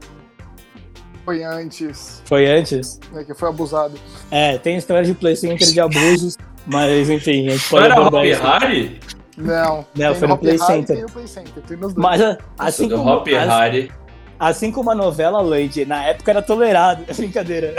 [1.25, 3.01] Foi antes, Foi antes.
[3.11, 3.95] né, que foi abusado.
[4.31, 6.37] É, tem história de Play Center de abusos,
[6.67, 8.43] mas enfim, a gente Não pode era abordar isso.
[8.43, 9.01] Harry?
[9.39, 10.97] Não, Não, foi no Play Center.
[10.97, 12.07] Tem no Play Center, tem nos dois.
[12.07, 13.91] Mas a- Nossa, assim como, Hop as- Harry.
[14.39, 17.05] assim como a novela Land, na época era tolerado.
[17.17, 17.75] Brincadeira.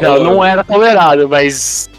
[0.00, 1.90] Não, não era tolerado, mas.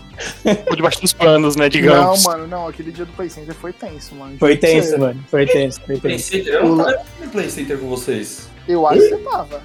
[0.67, 2.23] Por debaixo dos panos, né, não, digamos.
[2.23, 4.35] mano, não, aquele dia do Play Center foi tenso, mano.
[4.39, 4.97] Foi tenso, você.
[4.97, 5.23] mano.
[5.29, 6.29] Foi tenso, foi Play tenso.
[6.29, 8.49] Center, eu não tava no Play Center com vocês.
[8.67, 9.61] Eu acho que você tava.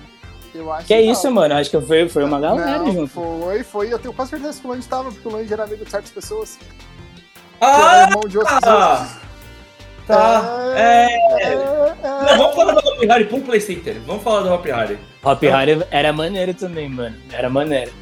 [0.54, 1.12] Eu acho Que é tava.
[1.12, 1.54] isso, mano?
[1.54, 3.08] Acho que foi, foi uma galera Não, junto.
[3.08, 3.92] Foi, foi.
[3.92, 6.10] Eu tenho quase certeza que o Lange tava, porque o Lange era amigo de certas
[6.10, 6.56] pessoas.
[6.56, 6.66] que
[7.60, 8.58] Ah, irmão de outros.
[8.60, 9.18] tá.
[10.76, 11.06] É.
[11.42, 13.96] é, Não, vamos falar do Hop Harry pro Play Center.
[14.06, 14.98] Vamos falar do Hop Harry.
[15.22, 17.16] Hop Harry era maneiro também, mano.
[17.30, 17.92] Era maneiro.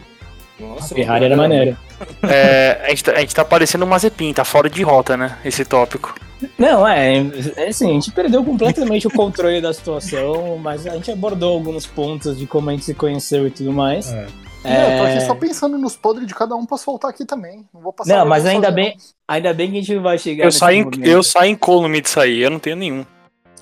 [0.59, 1.76] Nossa, Harry era maneiro.
[2.22, 5.36] É, a, gente tá, a gente tá parecendo uma Mazepin, tá fora de rota, né?
[5.44, 6.14] Esse tópico.
[6.59, 7.16] Não, é,
[7.57, 11.86] é assim, a gente perdeu completamente o controle da situação, mas a gente abordou alguns
[11.86, 14.12] pontos de como a gente se conheceu e tudo mais.
[14.12, 14.26] É.
[14.64, 17.24] Não, eu tô aqui É, só pensando nos podres de cada um pra soltar aqui
[17.24, 17.64] também.
[17.72, 18.16] Não vou passar.
[18.18, 18.96] Não, mas ainda sozinho, bem,
[19.28, 22.40] ainda bem que a gente vai chegar Eu saio, em- eu saio incólume disso aí,
[22.42, 23.07] eu não tenho nenhum.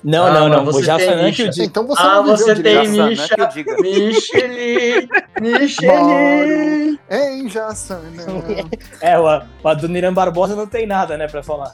[0.07, 0.65] Não, Ah, não, não.
[0.65, 1.51] você O já tem, falando que eu não.
[1.51, 1.65] digo.
[1.65, 3.35] Então você Ah, não você tem é Misha.
[3.37, 3.75] eu diga.
[3.81, 5.09] Michelin!
[5.41, 6.99] Michelin!
[7.09, 8.23] Em Jaçanã.
[9.01, 9.23] É, o,
[9.63, 11.73] o Adoniran Barbosa não tem nada, né, pra falar.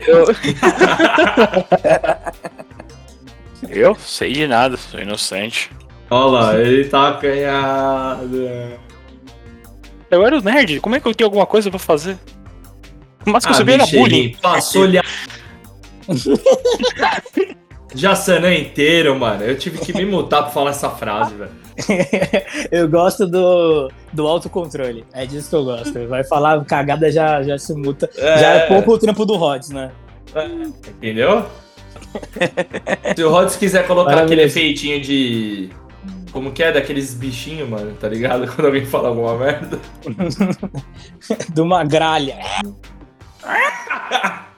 [0.00, 0.24] Eu...
[3.70, 5.70] eu sei de nada, sou inocente.
[6.10, 8.48] Olha lá, ele tá acanhado.
[10.10, 12.16] Eu era o nerd, como é que eu tenho alguma coisa pra fazer?
[13.24, 14.36] Mas que eu sabia era bullying.
[14.40, 15.02] Passou-lhe a...
[17.94, 19.44] Jaçanã inteiro, mano.
[19.44, 21.52] Eu tive que me mutar pra falar essa frase, velho.
[22.70, 25.04] eu gosto do, do autocontrole.
[25.12, 26.08] É disso que eu gosto.
[26.08, 28.10] Vai falar cagada, já, já se muta.
[28.16, 29.92] Já é pouco o trampo do Rods, né?
[30.96, 31.46] Entendeu?
[33.14, 34.58] Se o Rods quiser colocar aquele Maravilhoso.
[34.58, 35.70] efeitinho de.
[36.32, 36.72] Como que é?
[36.72, 38.46] Daqueles bichinhos, mano, tá ligado?
[38.54, 39.78] Quando alguém fala alguma merda.
[41.52, 42.38] De uma gralha.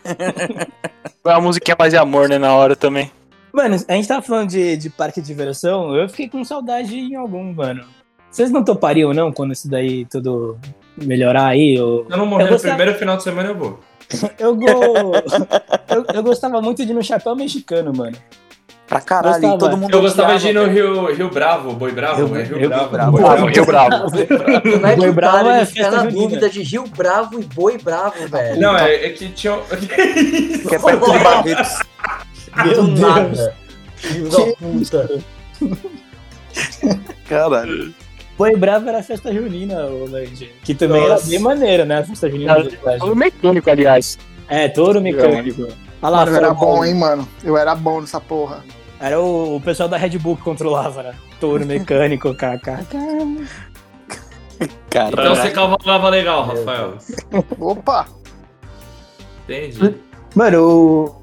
[1.22, 3.10] Foi uma musiquinha mais de amor, né, na hora também.
[3.52, 7.14] Mano, a gente tava falando de, de parque de diversão, eu fiquei com saudade em
[7.16, 7.84] algum, mano.
[8.30, 10.58] Vocês não topariam, não, quando isso daí tudo
[10.96, 11.74] melhorar aí?
[11.74, 13.80] Eu, Se eu não morrer Eu no gostava- primeiro final de semana, eu vou.
[14.38, 14.66] eu, go...
[15.88, 18.16] eu, eu gostava muito de ir no chapéu mexicano, mano.
[18.86, 19.56] Pra caralho, Gostava.
[19.56, 20.72] e todo mundo Eu gostava odiava, de ir no.
[20.72, 22.88] Rio, Rio Bravo, Boi Bravo, Rio- é Rio, Rio Bravo.
[22.90, 23.10] Bravo.
[23.18, 24.10] Boi Bravo, Rio Bravo.
[24.12, 27.44] Como é que Boi o Bravo cara é fica na dúvida de Rio Bravo e
[27.44, 28.60] Boi Bravo, velho?
[28.60, 29.58] Não, é, é que tinha.
[29.68, 30.58] Que?
[30.68, 31.78] Que é perto de Barretos.
[32.64, 33.00] Meu Deus.
[33.00, 33.54] nada.
[33.96, 35.20] Filho da puta.
[37.28, 37.92] Caralho.
[38.38, 40.06] Boi Bravo era a festa junina, o.
[40.62, 41.28] Que também era Nossa.
[41.28, 41.98] bem maneira, né?
[41.98, 42.56] A festa junina.
[43.02, 44.18] O mecânico, aliás.
[44.48, 45.66] É, touro mecânico.
[46.02, 46.84] Lá, Mano, eu era bom, 1.
[46.84, 47.28] hein, mano.
[47.42, 48.64] Eu era bom nessa porra.
[49.00, 51.14] Era o, o pessoal da Red Bull que controlava, né?
[51.40, 52.86] Touro mecânico, kkk.
[54.90, 56.94] Cara, Então você cavalgava legal, Rafael.
[57.60, 58.06] Opa!
[59.44, 59.94] Entendi.
[60.36, 60.62] Mano,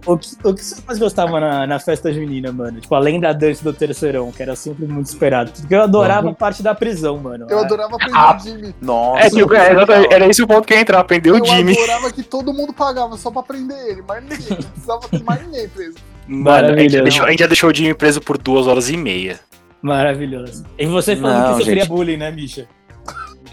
[0.08, 2.82] o, o, que, o que você mais gostava na, na festa junina, mano?
[2.82, 5.52] Tipo, além da dança do terceirão, que era sempre muito esperado.
[5.52, 7.46] Porque eu adorava a parte da prisão, mano.
[7.48, 8.76] Eu Ah, adorava aprender Ah, o Jimmy.
[8.82, 9.22] Nossa.
[9.24, 11.74] É, tipo, é, era esse o ponto que ia entrar, aprender Eu o Jimmy.
[11.78, 14.40] adorava que todo mundo pagava só pra prender ele, mas ninguém.
[14.50, 15.96] Não precisava ter mais ninguém preso.
[16.28, 17.04] Mano, a gente, Maravilhoso.
[17.04, 19.40] deixou, a gente já deixou o Jimmy preso por duas horas e meia.
[19.82, 20.66] Maravilhoso.
[20.80, 21.88] E você falando Não, que sofria gente.
[21.90, 22.68] bullying, né, Misha?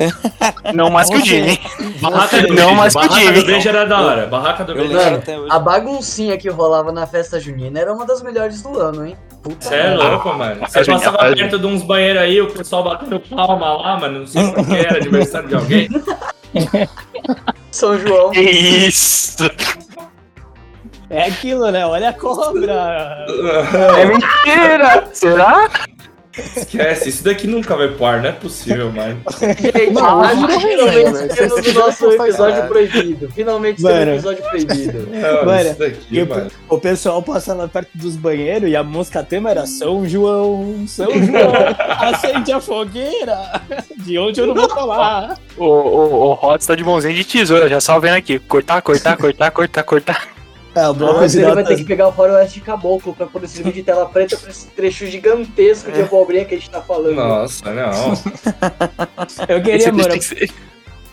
[0.75, 1.61] Não mais que o Jimmy.
[2.01, 4.27] Barraca do Não, mas que o Barraca do beijo era da hora.
[4.27, 5.47] Barraca do lembro Mano.
[5.51, 9.17] A baguncinha que rolava na festa junina era uma das melhores do ano, hein?
[9.43, 10.61] Puta Você é louco, mano.
[10.61, 14.21] Você passava perto de uns banheiros aí, o pessoal batendo palma lá, mano.
[14.21, 15.89] Não sei porque era aniversário de alguém.
[17.71, 18.31] São João.
[18.31, 19.51] Que isso?
[21.09, 21.87] É aquilo, né?
[21.87, 23.27] Olha a cobra!
[23.99, 25.09] É mentira!
[25.13, 25.69] Será?
[26.57, 29.21] Esquece, isso daqui nunca vai pro ar, não é possível, mano.
[29.39, 33.29] Gente, Não, acho eu que juro finalmente temos o nosso episódio proibido.
[33.35, 33.97] Finalmente Mano.
[33.99, 35.09] temos o episódio proibido.
[35.11, 36.51] Não, Mano, isso daqui, E o, mano.
[36.69, 41.53] o pessoal passava perto dos banheiros e a música tema era São João, São João,
[42.15, 43.61] acende a fogueira,
[43.99, 45.39] de onde eu não vou falar.
[45.57, 48.39] O, o, o Hotz tá de mãozinha de tesoura, já só vendo aqui.
[48.39, 50.29] Cortar, cortar, cortar, cortar, cortar.
[50.75, 53.49] É, o bloco de ele vai notas ter que pegar o faroeste caboclo pra poder
[53.49, 57.17] servir de tela preta pra esse trecho gigantesco de abobrinha que a gente tá falando.
[57.17, 58.15] Nossa, não.
[59.49, 60.23] Eu queria, esse, mano.
[60.23, 60.53] ser- eu esse, queria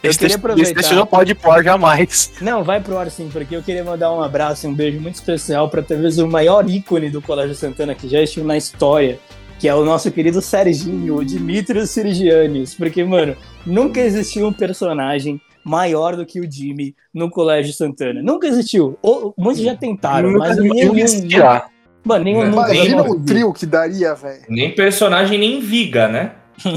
[0.01, 0.73] texto- esse aproveitar.
[0.75, 2.33] texto não pode ar jamais.
[2.39, 5.15] Não, vai pro ar sim, porque eu queria mandar um abraço e um beijo muito
[5.15, 9.17] especial pra talvez o maior ícone do Colégio Santana que já estive na história,
[9.59, 12.75] que é o nosso querido Serginho, o Dimitrios Sirigianis.
[12.75, 13.35] Porque, mano,
[13.65, 18.21] nunca existiu um personagem maior do que o Jimmy no Colégio Santana.
[18.21, 18.97] Nunca existiu.
[19.01, 20.95] Ou, muitos já tentaram, Nunca mas nenhum.
[20.97, 21.67] existirá.
[22.03, 24.43] Mano, nenhum Não, nunca Imagina o trio que daria, velho.
[24.47, 26.31] Nem personagem, nem viga, né?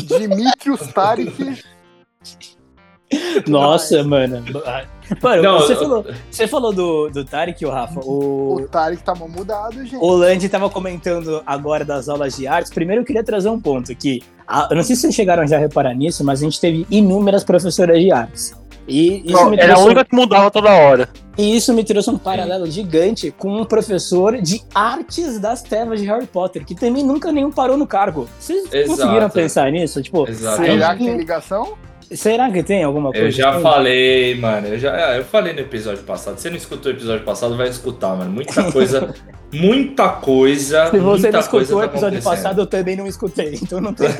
[0.07, 1.62] Dimitrios Tarek.
[3.49, 4.45] Nossa, mano.
[5.22, 8.01] Mano, Não, você, eu- falou, você falou do, do Tarek, o Rafa.
[8.01, 9.97] O, O Tarek tá mal mudado, gente.
[9.97, 12.72] O Landy tava comentando agora das aulas de artes.
[12.72, 14.22] Primeiro eu queria trazer um ponto aqui.
[14.47, 16.86] A- Eu não sei se vocês chegaram já a reparar nisso, mas a gente teve
[16.91, 18.55] inúmeras professoras de artes.
[18.88, 21.08] E isso, Não, me era a trouxe, única que mudava toda hora.
[21.38, 26.06] e isso me trouxe um paralelo gigante com um professor de artes das trevas de
[26.06, 28.28] Harry Potter, que também nunca nenhum parou no cargo.
[28.38, 28.86] Vocês Exato.
[28.98, 30.02] conseguiram pensar nisso?
[30.02, 30.62] Tipo, Exato.
[30.64, 31.78] Será que tem ligação?
[32.12, 33.26] será que tem alguma coisa?
[33.26, 33.62] Eu já assim?
[33.62, 34.66] falei, mano.
[34.66, 36.36] Eu já eu falei no episódio passado.
[36.36, 38.32] Se você não escutou o episódio passado, vai escutar, mano.
[38.32, 39.14] Muita coisa.
[39.54, 40.86] muita coisa.
[40.86, 43.80] Se você muita não escutou coisa o tá episódio passado, eu também não escutei, então
[43.80, 44.08] não tem.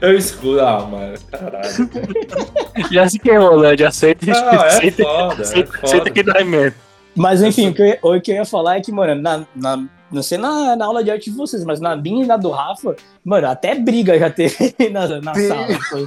[0.00, 0.60] Eu escuto.
[0.60, 1.14] Ah, mano.
[1.30, 1.90] Caralho.
[2.92, 3.76] Já se queimou, né?
[3.76, 5.06] Já aceita, Não, é aceita, é
[5.42, 5.84] aceita, foda.
[5.86, 6.76] aceita que dá merda.
[7.16, 9.44] Mas enfim, o que, eu, ia- o que eu ia falar é que, mano, na,
[9.54, 12.36] na- não sei na, na aula de arte de vocês, mas na minha e na
[12.36, 15.66] do Rafa, mano, até briga já teve na, na sala.
[15.88, 16.06] Foi-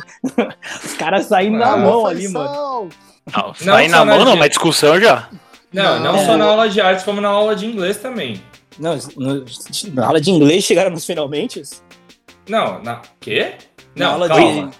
[0.83, 2.89] Os caras saindo na Ah, mão ali, mano.
[3.35, 5.29] Não, sair na na mão não, mas discussão já.
[5.73, 6.25] Não, não Não.
[6.25, 8.41] só na aula de artes, como na aula de inglês também.
[8.79, 9.45] Não, no-
[9.93, 11.61] na aula de inglês chegaram nos finalmente?
[12.47, 13.01] Não, na.
[13.19, 13.53] Quê?
[13.95, 14.71] Na Não, aula de- calma.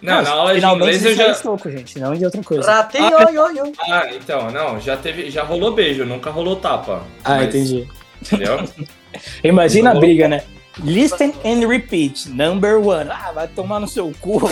[0.00, 1.30] Não, na aula de inglês eu é já.
[1.32, 2.70] estoco, gente, não de outra coisa.
[2.70, 3.72] Ratinho, oi, oi, oi.
[3.90, 5.28] Ah, então, não, já teve.
[5.30, 7.02] Já rolou beijo, nunca rolou tapa.
[7.24, 7.88] Ah, Mas- entendi.
[8.22, 8.58] Entendeu?
[9.42, 10.06] Imagina a Rolou.
[10.06, 10.42] briga, né?
[10.84, 13.10] Listen and repeat, number one.
[13.10, 14.40] Ah, vai tomar no seu cu.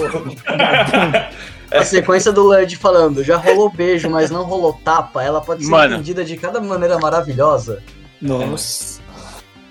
[1.71, 5.23] A sequência do Lud falando, já rolou beijo, mas não rolou tapa.
[5.23, 5.95] Ela pode ser Mano.
[5.95, 7.83] entendida de cada maneira maravilhosa.
[8.23, 8.95] Nossa.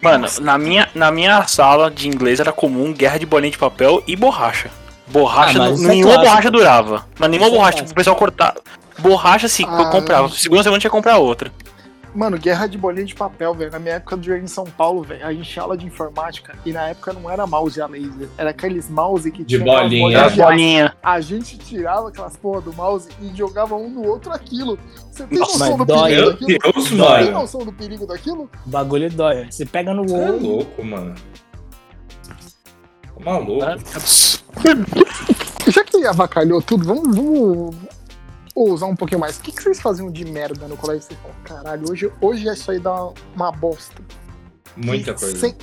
[0.05, 4.01] Mano, na minha, na minha sala de inglês era comum guerra de bolinha de papel
[4.07, 4.69] e borracha.
[5.07, 6.29] Borracha, Ah, não- é nenhuma clássico.
[6.29, 7.05] borracha durava.
[7.19, 7.91] Mas nenhuma Isso é borracha, clássico.
[7.91, 8.53] o pessoal cortar.
[8.99, 9.81] Borracha, sim, Ah.
[9.81, 10.29] eu comprava.
[10.29, 11.51] Segunda semana tinha que comprar outra.
[12.15, 13.69] Mano, guerra de bolinha de papel, velho.
[13.71, 16.55] Na minha época do jardim em São Paulo, velho, a gente tinha aula de informática
[16.65, 20.09] e na época não era mouse a laser, era aqueles mouse que De tinha bolinha.
[20.09, 20.37] de aço.
[20.37, 20.91] bolinhas.
[21.03, 24.79] A gente tirava aquelas porra do mouse e jogava um no outro aquilo.
[25.11, 26.09] Você tem Nossa, noção mas do dói.
[26.09, 26.47] perigo Meu daquilo?
[26.47, 27.31] Deus, Você tem mano.
[27.31, 28.49] noção do perigo daquilo?
[28.65, 29.47] O bagulho dói.
[29.51, 30.41] Você pega no Você é olho.
[30.47, 31.15] louco, mano.
[33.13, 33.65] Tô maluco.
[35.67, 37.75] Já que avacalhou tudo, vamos, vamos
[38.55, 39.37] ousar um pouquinho mais.
[39.37, 41.03] O que, que vocês faziam de merda no colégio?
[41.03, 44.01] Vocês falam, caralho, hoje, hoje isso aí dá uma bosta.
[44.77, 45.37] Muita Que coisa.
[45.37, 45.55] sem-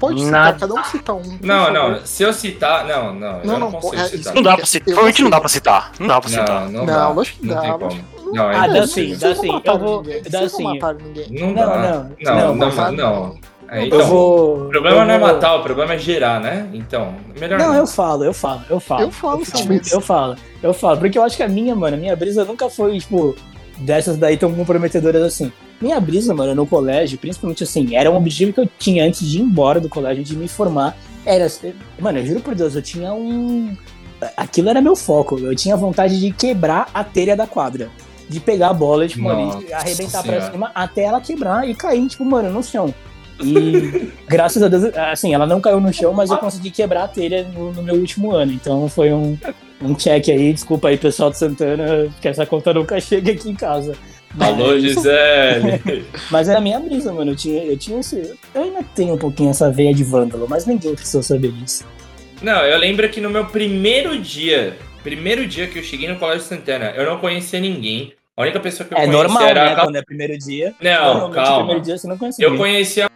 [0.00, 0.58] Pode citar, Nada.
[0.58, 1.38] cada um cita um.
[1.40, 1.72] Não, favor.
[1.72, 2.06] não.
[2.06, 2.84] Se eu citar.
[2.86, 3.38] Não, não.
[3.38, 4.34] eu Não, não, não, consigo é, citar.
[4.34, 4.84] Não dá pra Eu citar.
[4.86, 5.92] Provavelmente não dá pra citar.
[6.00, 6.46] Não dá pra citar.
[6.64, 7.08] Não, não, Não, dá.
[7.10, 8.04] lógico que não dá, tem como.
[8.34, 9.62] Não, é Ah, dá sim, dá não sim.
[9.64, 10.02] Eu vou.
[10.02, 10.64] Dá vocês não sim.
[10.64, 11.26] mataram ninguém.
[11.30, 11.66] Não Não, dá.
[11.66, 13.38] não, Não, não, não, mas- não.
[13.72, 14.66] É, Eu então, Eu vou.
[14.66, 16.68] O problema eu não é matar, o problema é gerar, né?
[16.74, 17.74] Então, melhor Não, não.
[17.74, 19.02] eu falo, eu falo, eu falo.
[19.02, 19.80] Eu falo também.
[19.90, 20.98] Eu falo, eu falo.
[20.98, 23.34] Porque eu acho que a minha, mano, a minha brisa nunca foi, tipo,
[23.78, 25.50] dessas daí tão comprometedoras assim.
[25.80, 29.38] Minha brisa, mano, no colégio, principalmente assim, era um objetivo que eu tinha antes de
[29.38, 30.94] ir embora do colégio, de me formar.
[31.24, 31.48] Era.
[31.98, 33.74] Mano, eu juro por Deus, eu tinha um.
[34.36, 35.38] Aquilo era meu foco.
[35.38, 37.88] Eu tinha vontade de quebrar a telha da quadra.
[38.28, 40.52] De pegar a bola, tipo, ali, arrebentar pra Senhora.
[40.52, 42.94] cima até ela quebrar e cair, tipo, mano, no chão.
[43.42, 47.08] E graças a Deus, assim, ela não caiu no chão, mas eu consegui quebrar a
[47.08, 48.52] telha no, no meu último ano.
[48.52, 49.36] Então foi um,
[49.80, 50.52] um check aí.
[50.52, 53.94] Desculpa aí, pessoal de Santana, que essa conta nunca chega aqui em casa.
[54.40, 56.06] Alô, Gisele.
[56.30, 57.32] Mas era a minha brisa, mano.
[57.32, 58.34] Eu tinha, eu tinha esse.
[58.54, 61.84] Eu ainda tenho um pouquinho essa veia de vândalo, mas ninguém precisou saber disso.
[62.40, 66.42] Não, eu lembro que no meu primeiro dia, primeiro dia que eu cheguei no Colégio
[66.46, 68.14] Santana, eu não conhecia ninguém.
[68.34, 69.76] A única pessoa que eu É conhecia normal, era né?
[69.76, 70.74] Quando é primeiro dia.
[70.80, 71.58] Não, calma.
[71.58, 72.44] primeiro dia você não conhecia.
[72.44, 73.11] Eu conhecia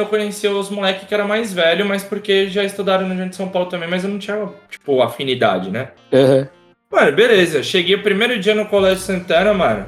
[0.00, 3.36] eu conhecia os moleques que era mais velho, mas porque já estudaram no Jardim de
[3.36, 5.88] São Paulo também, mas eu não tinha, tipo, afinidade, né?
[6.12, 6.48] Aham.
[6.90, 7.64] Mano, beleza.
[7.64, 9.86] Cheguei o primeiro dia no Colégio Santana, mano.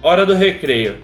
[0.00, 0.98] Hora do recreio.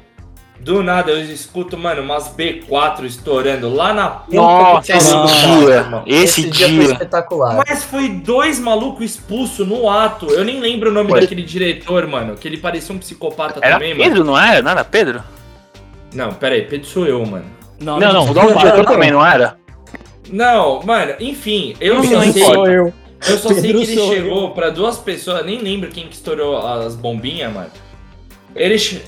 [0.60, 5.74] Do nada eu escuto, mano, umas B4 estourando lá na puta Nossa, quarto, dia.
[5.74, 6.04] irmão.
[6.06, 7.64] Esse, dia foi espetacular.
[7.66, 10.26] Mas foi dois malucos expulsos no ato.
[10.26, 11.20] Eu nem lembro o nome Foi.
[11.20, 12.36] daquele diretor, mano.
[12.36, 14.04] Que ele parecia um psicopata Era também, mano.
[14.04, 14.62] Pedro, não era?
[14.62, 15.22] Não era Pedro?
[16.14, 17.57] Não, pera aí, Pedro sou eu, mano.
[17.80, 19.56] Não, não, o nome do diretor também, não era?
[20.30, 22.42] Não, mano, enfim, eu Não, só não sei.
[22.42, 22.70] importa.
[22.70, 22.92] eu.
[23.28, 26.14] Eu só sei Pedro que ele sou chegou pra duas pessoas, nem lembro quem que
[26.14, 27.70] estourou as bombinhas, mano.
[28.54, 29.02] Ele, che-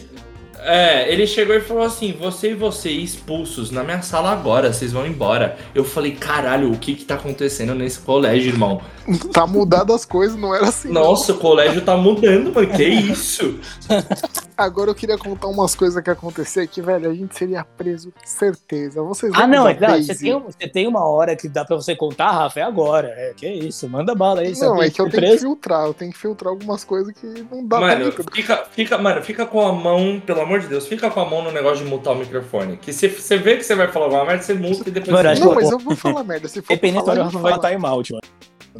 [0.64, 4.92] é, ele chegou e falou assim: você e você expulsos na minha sala agora, vocês
[4.92, 5.56] vão embora.
[5.74, 8.80] Eu falei: caralho, o que que tá acontecendo nesse colégio, irmão?
[9.32, 10.88] Tá mudado as coisas, não era assim.
[10.88, 11.02] não.
[11.04, 13.58] Nossa, o colégio tá mudando, mano, que isso?
[14.61, 19.02] Agora eu queria contar umas coisas que aconteceram que, velho, a gente seria preso, certeza.
[19.02, 20.02] Vocês Ah, não, é claro.
[20.02, 23.08] Você tem, você tem uma hora que dá pra você contar, Rafa, é agora.
[23.16, 24.52] É, que isso, manda bala aí.
[24.58, 25.38] Não, é que eu tenho que preso.
[25.46, 28.30] filtrar, eu tenho que filtrar algumas coisas que não dá Mano, pra mim.
[28.32, 31.42] fica, fica, mano, fica com a mão, pelo amor de Deus, fica com a mão
[31.42, 32.76] no negócio de mutar o microfone.
[32.76, 35.28] Que se você vê que você vai falar alguma merda, você muta e depois Mano,
[35.36, 36.48] você Não, que- mas eu vou falar merda.
[36.48, 37.70] Se for Dependendo da falar, hora, eu Rafa vou vai falar.
[37.72, 38.22] time out, mano.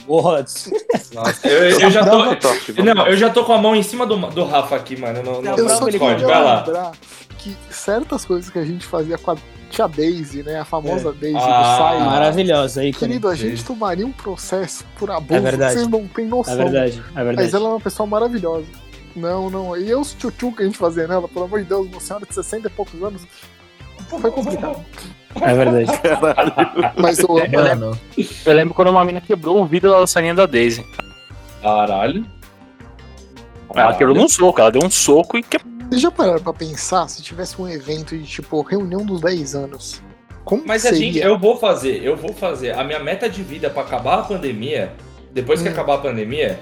[0.07, 2.37] Nossa, eu, eu já tô.
[2.37, 5.23] Top, Não, eu já tô com a mão em cima do, do Rafa aqui, mano,
[5.23, 6.25] no, no, Não, Eu no só Discord.
[6.25, 6.65] Vai lá.
[6.65, 6.93] lembrar
[7.39, 9.37] que certas coisas que a gente fazia com a
[9.71, 10.61] tia Daisy, né?
[10.61, 12.07] A famosa Daisy Ah, do Silent.
[12.11, 15.75] Maravilhosa aí, Querido, a gente tomaria um processo por abuso É verdade.
[15.75, 16.57] vocês não têm É noção.
[16.57, 17.57] verdade, é Mas verdade.
[17.57, 18.67] ela é uma pessoa maravilhosa.
[19.17, 19.77] Não, não.
[19.77, 22.35] E os tchutchu que a gente fazia nela, pelo amor de Deus, uma senhora de
[22.35, 23.23] 60 e poucos anos.
[24.09, 24.85] Foi complicado.
[25.37, 25.87] É verdade.
[26.97, 27.75] Mas eu amo ela.
[27.75, 27.99] Mano,
[28.45, 30.85] Eu lembro quando uma mina quebrou o vidro da lançarinha da Daisy.
[31.63, 32.27] Caralho.
[33.75, 35.71] Ela quebrou num soco, ela deu um soco e quebrou.
[35.89, 40.03] Vocês já pararam pra pensar se tivesse um evento de tipo reunião dos 10 anos?
[40.45, 41.13] Como Mas a seria?
[41.13, 42.73] gente, eu vou fazer, eu vou fazer.
[42.77, 44.93] A minha meta de vida pra acabar a pandemia,
[45.33, 45.73] depois que Hum.
[45.73, 46.59] acabar a pandemia,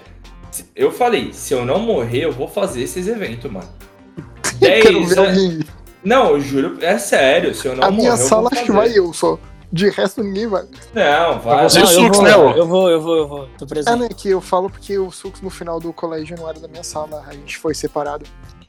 [0.74, 3.68] eu falei, se eu não morrer, eu vou fazer esses eventos, mano.
[4.60, 5.64] Quero 10 ver anos.
[6.04, 8.96] Não, eu juro, é sério, se eu não A morrer, minha sala acho que vai
[8.96, 9.38] eu só.
[9.70, 10.64] De resto, ninguém vai.
[10.94, 11.68] Não, vai.
[11.68, 12.50] Você Não, e o eu vou, né, ô?
[12.52, 13.48] eu vou, eu vou, eu vou.
[13.58, 13.98] Tô É, presente.
[13.98, 14.08] né?
[14.16, 17.22] Que eu falo porque o Sux no final do colégio não era da minha sala.
[17.28, 18.24] A gente foi separado.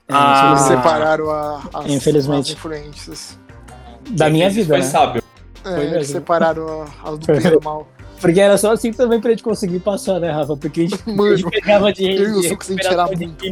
[0.09, 0.49] Ah.
[0.51, 2.51] Eles separaram a, as, Infelizmente.
[2.51, 3.39] as influências.
[4.09, 4.83] Da minha vida, Foi né?
[4.83, 5.23] sábio.
[5.63, 7.87] É, Foi eles separaram as do do mal.
[8.19, 10.57] Porque era só assim também pra gente conseguir passar, né, Rafa?
[10.57, 12.87] Porque a gente, a gente Mano, pegava de, eu e o de Sux a gente
[12.87, 13.45] era muito.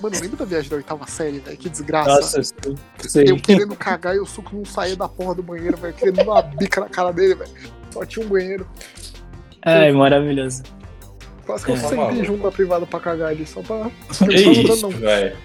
[0.00, 1.56] Mano, lembra da viagem da oitava série, velho?
[1.56, 2.10] Que desgraça.
[2.10, 2.42] Nossa,
[3.00, 3.24] sei.
[3.30, 5.94] Eu querendo cagar e o suco não saía da porra do banheiro, velho.
[5.94, 7.50] Querendo dar uma bica na cara dele, velho.
[7.90, 8.66] Só tinha um banheiro.
[9.62, 10.62] Ai, maravilhoso.
[11.44, 11.78] Quase que eu É.
[11.78, 12.24] sentei Maluco.
[12.24, 13.90] junto da privada pra cagar ali, só pra.
[14.28, 14.90] Que só isso, não.
[14.98, 15.36] velho.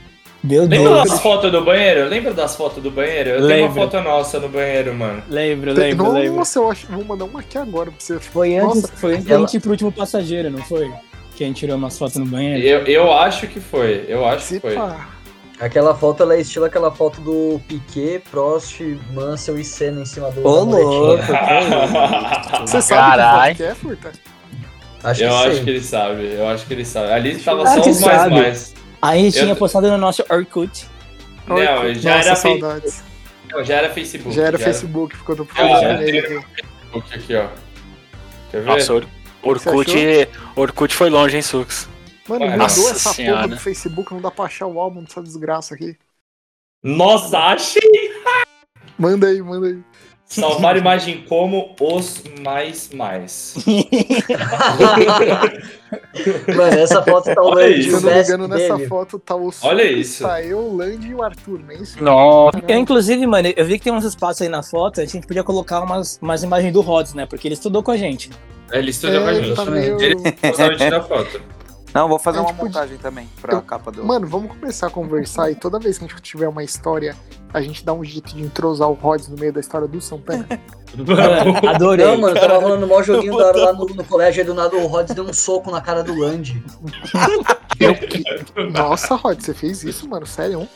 [0.44, 1.10] Meu Lembra Deus.
[1.10, 2.10] das fotos do banheiro?
[2.10, 3.30] Lembra das fotos do banheiro?
[3.30, 3.66] Eu tenho Lembro.
[3.66, 5.24] uma foto nossa no banheiro, mano.
[5.30, 6.36] Lembro, lembro, lembro.
[6.36, 6.86] Nossa, eu acho.
[6.88, 8.20] Vou mandar uma aqui agora pra você.
[8.20, 10.92] Foi antes, Nossa, foi antes da ela- gente ir pro último passageiro, não foi?
[11.36, 12.62] Que a gente tirou umas fotos no banheiro.
[12.64, 14.06] Eu, eu acho que foi.
[14.08, 14.76] Eu acho se que foi.
[14.76, 15.10] pá.
[15.60, 18.82] aquela foto ela é estilo aquela foto do Piquet, Prost,
[19.14, 20.46] Mansell e Senna em cima do.
[20.46, 21.24] Ô, louco.
[22.62, 23.56] Você sabe Carai.
[23.56, 24.12] que foto é, Furta?
[25.04, 25.64] Acho eu que acho sim.
[25.64, 26.34] que ele sabe.
[26.36, 27.12] Eu acho que ele sabe.
[27.12, 28.36] Ali tava Claro só os mais sabe.
[28.36, 28.74] mais.
[29.02, 30.88] Aí a gente Eu- tinha postado no nosso Orkut.
[31.46, 31.58] Não,
[31.96, 32.42] já Nossa, era, fe...
[32.42, 33.04] saudades.
[33.52, 34.34] não, já era Facebook.
[34.36, 36.28] Já era Facebook, ficou do Já era nele aqui.
[36.30, 37.48] Facebook aqui, ó.
[38.50, 38.66] Quer ver?
[38.68, 38.94] Nossa,
[39.44, 41.88] Orkut, Orkut foi longe, hein, Sux?
[42.28, 43.48] Mano, mudou Nossa essa porra senhora.
[43.48, 45.98] do Facebook, não dá pra achar o álbum dessa desgraça aqui.
[46.82, 47.82] Nossa, achei!
[48.98, 49.84] Manda aí, manda aí.
[50.42, 53.56] Salvar imagem como os mais mais.
[56.56, 57.90] Mano, essa foto tá o Olha Land isso.
[57.90, 58.88] Se eu não me engano, nessa dele.
[58.90, 60.24] foto tá o Sul, Olha isso.
[60.24, 62.04] Tá eu, o Land e o Arthur, não é isso?
[62.04, 62.60] Nossa.
[62.68, 65.44] Eu, inclusive, mano, eu vi que tem uns espaços aí na foto, a gente podia
[65.44, 67.26] colocar umas, umas imagens do Rods, né?
[67.26, 68.30] Porque ele estudou com a gente.
[68.72, 69.56] Ele estudou com a É, ele gente.
[69.56, 70.02] tá meio...
[70.02, 71.42] Ele gostava de tirar foto.
[71.94, 74.04] Não, vou fazer uma podia- montagem também pra Eu- capa do.
[74.04, 77.16] Mano, vamos começar a conversar e toda vez que a gente tiver uma história,
[77.54, 80.48] a gente dá um jeito de entrosar o Rods no meio da história do Santana.
[80.98, 82.06] Mano, adorei.
[82.06, 84.54] Não, mano, tava rolando um maior joguinho da hora lá no, no colégio, aí do
[84.54, 86.64] nada o Rods deu um soco na cara do Land.
[88.72, 90.26] Nossa, Rod, você fez isso, mano?
[90.26, 90.68] Sério?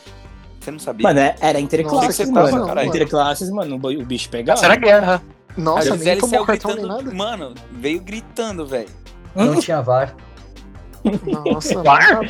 [0.60, 1.02] Você não sabia?
[1.04, 2.50] Mano, é- era interclasses, mano.
[2.50, 2.88] tava, caralho.
[2.88, 4.58] Interclasses, mano, o bicho pegava.
[4.60, 5.22] Será guerra?
[5.56, 7.04] Nossa, nem tomou cartão nem gritando.
[7.04, 7.14] nada.
[7.16, 8.88] Mano, veio gritando, velho.
[9.34, 10.14] Não tinha VAR.
[11.52, 12.20] Nossa, Var?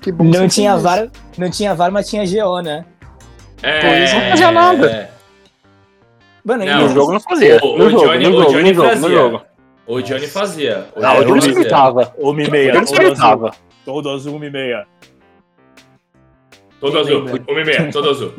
[0.00, 1.08] que bom Não você tinha VAR,
[1.38, 2.84] não tinha VAR, mas tinha GO, né?
[3.62, 5.10] É, Pois não fazia nada.
[6.44, 7.58] Mano, Não, No jogo não fazia.
[7.62, 9.08] O- No o jogo, Johnny- no o jogo, Johnny no fazia.
[9.10, 9.42] jogo.
[9.86, 10.86] O Johnny fazia.
[10.96, 12.14] Não, o Johnny gritava.
[12.18, 13.50] Uma e O meia, Johnny gritava.
[13.84, 14.86] todo azul, uma e meia.
[16.80, 17.24] Todo azul.
[17.48, 18.32] Uma e meia, todo azul.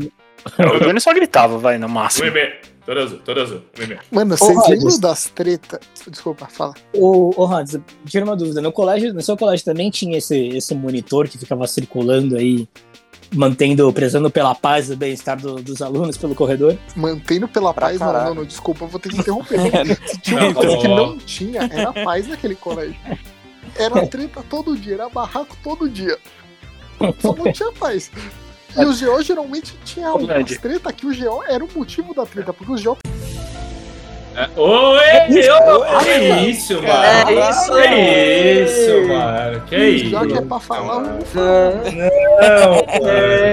[0.75, 2.31] O Johnny só gritava, vai, no máximo.
[2.31, 2.53] meia,
[2.85, 3.61] todo azul, todo azul.
[4.11, 4.69] Mano, vocês Rods.
[4.69, 5.79] lembram das tretas?
[6.07, 6.73] Desculpa, fala.
[6.93, 8.61] Ô, ô Hans, tira uma dúvida.
[8.61, 12.67] No colégio, no seu colégio também tinha esse, esse monitor que ficava circulando aí,
[13.33, 16.75] mantendo, prezando pela paz e bem-estar do- dos alunos pelo corredor?
[16.95, 18.25] Mantendo pela Pra paz, não, caralho.
[18.29, 19.57] não, não, desculpa, eu vou ter que interromper.
[20.07, 22.95] Se tinha Não, uma coisa que não tinha, era paz naquele colégio.
[23.77, 26.17] Era treta todo dia, era barraco todo dia.
[27.19, 28.11] Só não tinha paz.
[28.77, 30.57] E o GO geralmente tinha umas Grande.
[30.59, 32.97] treta que o GO era o motivo da treta, porque o GO
[34.55, 34.97] Oi,
[35.49, 36.19] ô, que
[36.49, 36.87] isso, mano?
[37.03, 38.63] É isso Que aí.
[38.63, 39.61] isso, mano?
[39.67, 40.09] Que o isso?
[40.17, 41.19] GO que é pra falar, eu não.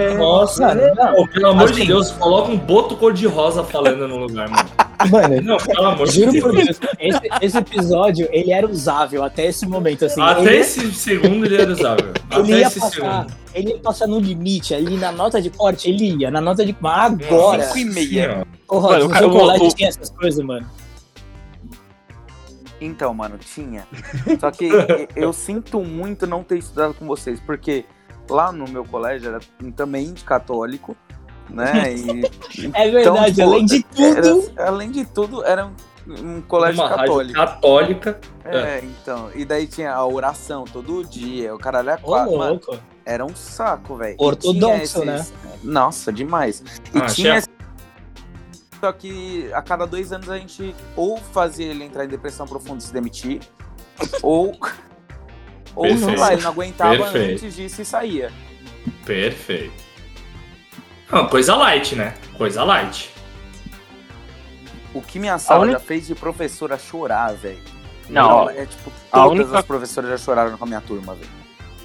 [0.08, 1.80] Não, Nossa, Mano, Pô, pelo amor Assim.
[1.80, 4.68] de Deus, coloca um boto cor-de-rosa falando no lugar, mano.
[5.10, 6.44] Mano, Não, pelo amor de juro Deus.
[6.44, 10.20] por Deus, esse, esse episódio, ele era usável até esse momento, assim.
[10.22, 12.12] Até ele, esse segundo ele era usável.
[12.32, 13.32] ele Até ia esse passar, segundo.
[13.54, 16.76] Ele ia passar no limite, ali na nota de corte, ele ia, na nota de...
[16.80, 18.46] Mas agora, Cinco e meia.
[18.68, 20.66] ô Rod, Mano, no o cara- seu colégio o- tinha essas coisas, mano.
[22.80, 23.86] Então, mano, tinha.
[24.40, 24.68] Só que
[25.16, 27.84] eu sinto muito não ter estudado com vocês, porque
[28.30, 29.40] lá no meu colégio era
[29.74, 30.96] também de católico,
[31.50, 31.94] né?
[32.56, 34.52] E, É verdade, tipo, além de tudo...
[34.56, 37.34] era- além de tudo, era um, um colégio Uma rádio católico.
[37.38, 38.20] católica.
[38.44, 39.30] É, então.
[39.34, 42.38] E daí tinha a oração todo dia, o caralho é Ô, quatro.
[42.38, 42.78] Mano, louco.
[43.08, 44.16] Era um saco, velho.
[44.18, 45.26] Ortodoxo, tinha né?
[45.64, 46.62] Nossa, demais.
[46.94, 47.42] E Ah, tinha
[48.80, 52.78] Só que a cada dois anos a gente ou fazia ele entrar em depressão profunda
[52.78, 53.40] e se demitir,
[54.22, 54.56] ou.
[55.74, 57.44] ou sei lá, ele não aguentava Perfeito.
[57.44, 58.30] antes disso e saía.
[59.04, 59.72] Perfeito.
[61.10, 62.14] Não, coisa light, né?
[62.36, 63.10] Coisa light.
[64.94, 67.58] O que minha sala única- já fez de professora chorar, velho.
[68.08, 71.37] Não, é tipo, a todas única- as professoras já choraram com a minha turma, velho.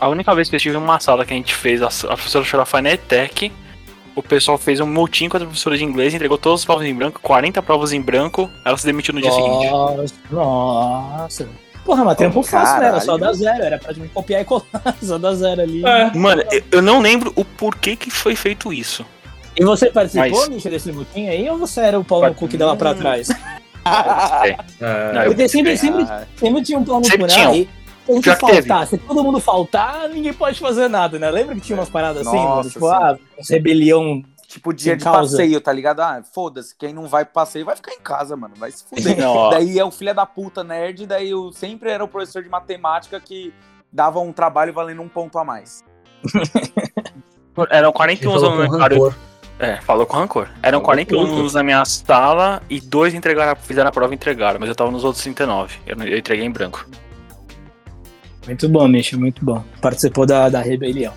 [0.03, 2.43] A única vez que eu estive numa sala que a gente fez, a, a professora
[2.45, 3.51] chorar foi na ETEC.
[4.15, 6.93] O pessoal fez um motim com a professora de inglês, entregou todas as provas em
[6.93, 9.67] branco, 40 provas em branco, ela se demitiu no dia seguinte.
[9.71, 11.49] Nossa, nossa.
[11.83, 12.87] Porra, mas trampo fácil, né?
[12.89, 14.63] Era só dar zero, era pra gente copiar e colar,
[15.01, 15.83] só dar zero ali.
[15.85, 16.11] É.
[16.15, 19.03] Mano, eu- não lembro o porquê que foi feito isso.
[19.59, 22.47] E você participou, Mas- Misha, desse mutim aí, ou você era o pau no cu
[22.47, 23.29] que dava pra trás?
[23.85, 25.13] É.
[25.13, 27.27] Não, eu- Porque sempre, sempre, Ah, sempre tinha um pau no Sempre
[28.05, 28.67] se Já teve.
[28.67, 31.29] faltar, se todo mundo faltar, ninguém pode fazer nada, né?
[31.31, 32.55] Lembra que tinha umas paradas assim, mano?
[32.55, 32.93] Nossa, Tipo, sim.
[32.93, 33.17] ah,
[33.49, 34.23] rebelião.
[34.47, 36.01] Tipo, dia de passeio, tá ligado?
[36.01, 38.53] Ah, foda-se, quem não vai pro passeio vai ficar em casa, mano.
[38.57, 39.17] Vai se fuder.
[39.17, 42.49] Não, daí é o filho da puta nerd, daí eu sempre era o professor de
[42.49, 43.51] matemática que
[43.91, 45.83] dava um trabalho valendo um ponto a mais.
[47.69, 49.15] Eram Que 41 falou alunos na rancor.
[49.59, 50.49] É, falou com rancor.
[50.61, 51.31] Eram Falou 41 puto.
[51.33, 54.91] alunos na minha sala e dois entregaram, fizeram a prova e entregaram, mas eu tava
[54.91, 55.77] nos outros 39.
[55.85, 56.85] Eu, eu entreguei em branco.
[58.45, 59.63] Muito bom, Misha, muito bom.
[59.81, 61.13] Participou da, da rebelião.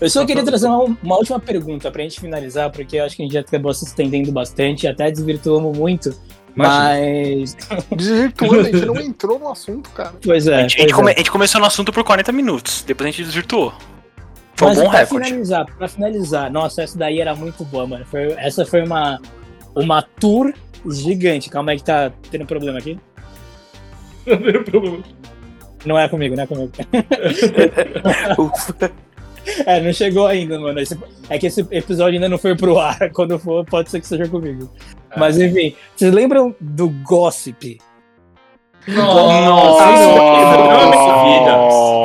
[0.00, 3.22] Eu só queria trazer uma, uma última pergunta pra gente finalizar, porque eu acho que
[3.22, 6.14] a gente já acabou se estendendo bastante, até desvirtuamos muito.
[6.56, 7.56] Mas.
[7.96, 10.12] Desvirtuando, a gente não entrou no assunto, cara.
[10.22, 10.54] Pois é.
[10.56, 10.94] a, gente, a gente pois é.
[10.94, 13.72] come- a gente começou no assunto por 40 minutos, depois a gente desvirtuou.
[14.56, 15.26] Foi Mas um bom pra recorde.
[15.26, 18.04] finalizar, pra finalizar, nossa, essa daí era muito boa, mano.
[18.04, 19.20] Foi- essa foi uma,
[19.74, 20.52] uma tour
[20.88, 21.50] gigante.
[21.50, 22.98] Calma aí que tá tendo problema aqui.
[25.84, 26.72] Não é comigo, não é comigo.
[29.66, 30.80] É, não chegou ainda, mano.
[30.80, 32.98] Esse- é que esse episódio ainda não foi pro ar.
[33.12, 34.72] Quando for, pode ser que seja comigo.
[35.18, 37.78] Mas enfim, vocês lembram do Gossip?
[38.88, 39.84] Nossa,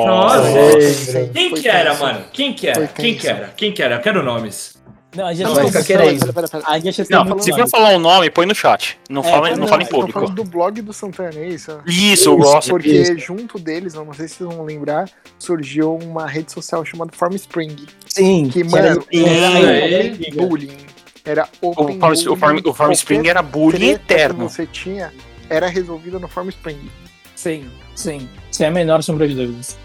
[0.06, 0.52] Nossa.
[0.52, 1.30] Lembrei.
[1.34, 2.22] Quem Foi que era, mano?
[2.34, 2.76] Quem que era?
[2.76, 3.48] Foi Quem que era?
[3.56, 3.96] Quem que era?
[3.96, 4.78] Eu quero nomes.
[5.16, 6.20] Não, a gente Não, tá fica querendo.
[6.20, 6.64] Pera, pera, pera.
[6.68, 9.00] A gente Não, falando se for falar um nome, põe no chat.
[9.10, 10.20] Não, É, fala, não, não fala em eu tô público.
[10.20, 11.72] falando do blog do Santana, é isso?
[11.88, 12.70] Isso, o Isso, Gossip.
[12.72, 13.18] Porque Isso.
[13.18, 17.76] junto deles, eu não sei se vocês vão lembrar, surgiu uma rede social chamada Formspring.
[18.08, 20.78] Sim, Que, era- mano, era- era é, open bullying.
[21.26, 22.28] Era O open Farm, bullying.
[22.30, 24.48] o Farm, o Farm Spring Qualquer era bullying treta que eterno.
[24.50, 25.12] você tinha
[25.50, 26.88] era resolvida no Formspring.
[27.36, 28.30] Sim, sim.
[28.52, 29.76] Sem a menor sombra de dúvidas.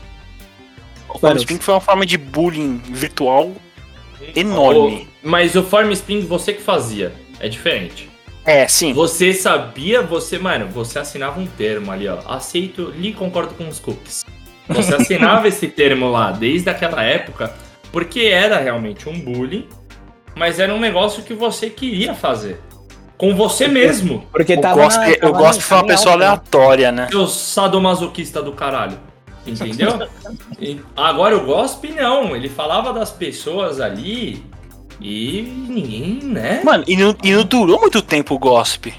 [1.08, 3.50] O Farm Spring foi uma forma de bullying virtual
[4.34, 5.08] enorme.
[5.24, 7.12] O- mas o Farm Spring você que fazia.
[7.40, 8.08] É diferente.
[8.44, 8.92] É, sim.
[8.92, 12.18] Você sabia, você, mano, você assinava um termo ali, ó.
[12.26, 14.24] Aceito, li concordo com os cookies.
[14.68, 17.54] Você assinava esse termo lá desde aquela época,
[17.90, 19.66] porque era realmente um bullying,
[20.36, 22.60] mas era um negócio que você queria fazer.
[23.16, 24.26] Com você mesmo.
[24.32, 24.88] Porque O tava.
[24.88, 26.26] Na- eu tava gosto de foi uma pessoa né?
[26.26, 27.08] aleatória, né?
[27.10, 28.98] Seu sadomasoquista do caralho.
[29.46, 30.08] Entendeu?
[30.60, 34.42] E agora o Gospe não, ele falava das pessoas ali
[35.00, 36.62] e ninguém, né?
[36.64, 38.94] Mano, e não, e não durou muito tempo o Gossip.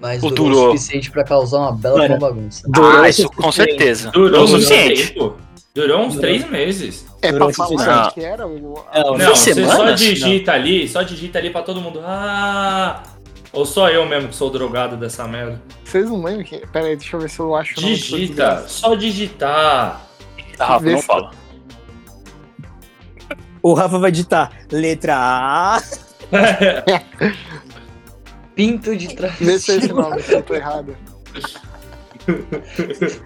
[0.00, 0.68] Mas O durou, durou.
[0.74, 2.66] o suficiente pra causar uma bela Mano, bagunça.
[2.68, 4.10] Durou ah, o isso com certeza.
[4.10, 5.12] Durou o muito suficiente.
[5.12, 5.36] tempo.
[5.74, 6.20] Durou uns Durou.
[6.20, 7.06] três meses.
[7.22, 8.82] É Durou pra o falar que era o.
[8.94, 12.00] Não, Não, você só digita ali, só digita ali pra todo mundo.
[12.04, 13.02] Ah!
[13.52, 15.60] Ou só eu mesmo que sou drogado dessa merda.
[15.84, 16.58] Vocês não lembram que.
[16.68, 20.06] Pera aí, deixa eu ver se eu acho o nome do Digita, só digitar.
[20.58, 21.30] Ah, Rafa, Vê não se- fala.
[23.62, 25.82] O Rafa vai digitar letra A.
[28.54, 29.58] Pinto de Vê travesti.
[29.60, 30.96] se é esse nome, se eu tô errado.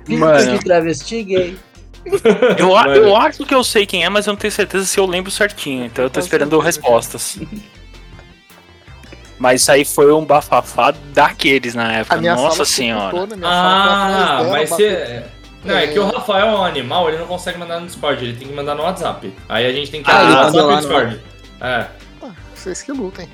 [0.04, 0.58] Pinto Mano.
[0.58, 1.58] de travesti gay.
[2.58, 5.06] Eu, eu acho que eu sei quem é, mas eu não tenho certeza se eu
[5.06, 5.84] lembro certinho.
[5.86, 7.38] Então eu tô esperando respostas.
[9.39, 12.16] Mas isso aí foi um bafafá daqueles na A época.
[12.18, 13.16] minha Nossa sala senhora.
[13.16, 15.24] sala Ah, mas você.
[15.64, 18.37] Não, é que o Rafael é um animal, ele não consegue mandar no Discord, ele
[18.37, 19.32] tem que mandar no WhatsApp.
[19.49, 21.20] Aí a gente tem que Ah, ele no WhatsApp e Discord.
[21.61, 21.87] É.
[22.22, 23.28] Ah, Vocês que lutem.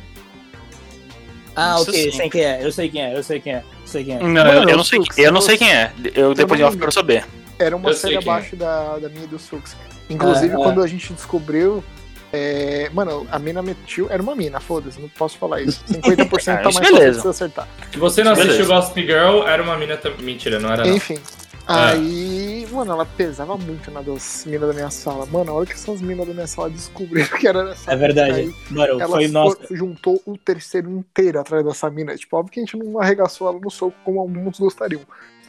[1.57, 2.17] Ah, Isso ok, sim.
[2.17, 4.19] sei quem é, eu sei quem é, eu sei quem é, eu sei quem é.
[4.21, 5.93] Não, Mano, eu, eu não sei, Sux, eu não sei quem é.
[6.15, 7.25] Eu depois não eu quero saber.
[7.59, 8.19] Era uma Eu série é.
[8.19, 9.77] abaixo da, da minha e do Sux.
[10.09, 10.63] Inclusive, É, é.
[10.63, 11.85] quando a gente descobriu.
[12.33, 14.09] É, Mano, a mina metiu.
[14.11, 15.83] Era uma mina, foda-se, não posso falar isso.
[15.89, 17.17] 50% Ah, tá isso mais fácil beleza.
[17.17, 17.69] de você acertar.
[17.93, 18.53] Se você não Beleza.
[18.55, 20.23] assistiu Gossip Girl, era uma mina também.
[20.23, 20.95] Mentira, não era não.
[20.95, 21.19] Enfim.
[21.67, 25.25] Aí, mano, ela pesava muito na das minas da minha sala.
[25.27, 28.33] Mano, a hora que essas minas da minha sala descobriram que era essa É verdade.
[28.41, 29.59] Aí, Mano, ela foi nossa.
[29.71, 32.17] juntou o terceiro inteiro atrás dessa mina.
[32.17, 35.03] Tipo, óbvio que a gente não arregaçou ela no soco como alguns gostariam.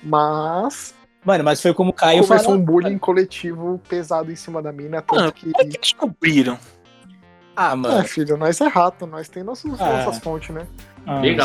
[0.04, 0.94] Mas
[1.24, 2.60] Mano, mas foi como caiu começou falou.
[2.60, 5.52] um bullying coletivo pesado em cima da mina, tanto Mano, que.
[5.52, 6.58] como é que descobriram?
[7.56, 8.04] Ah, É, mano.
[8.06, 10.04] filho, nós é rato, nós tem nossos, Ah.
[10.04, 10.66] nossas fontes, né?
[11.06, 11.36] ah, sempre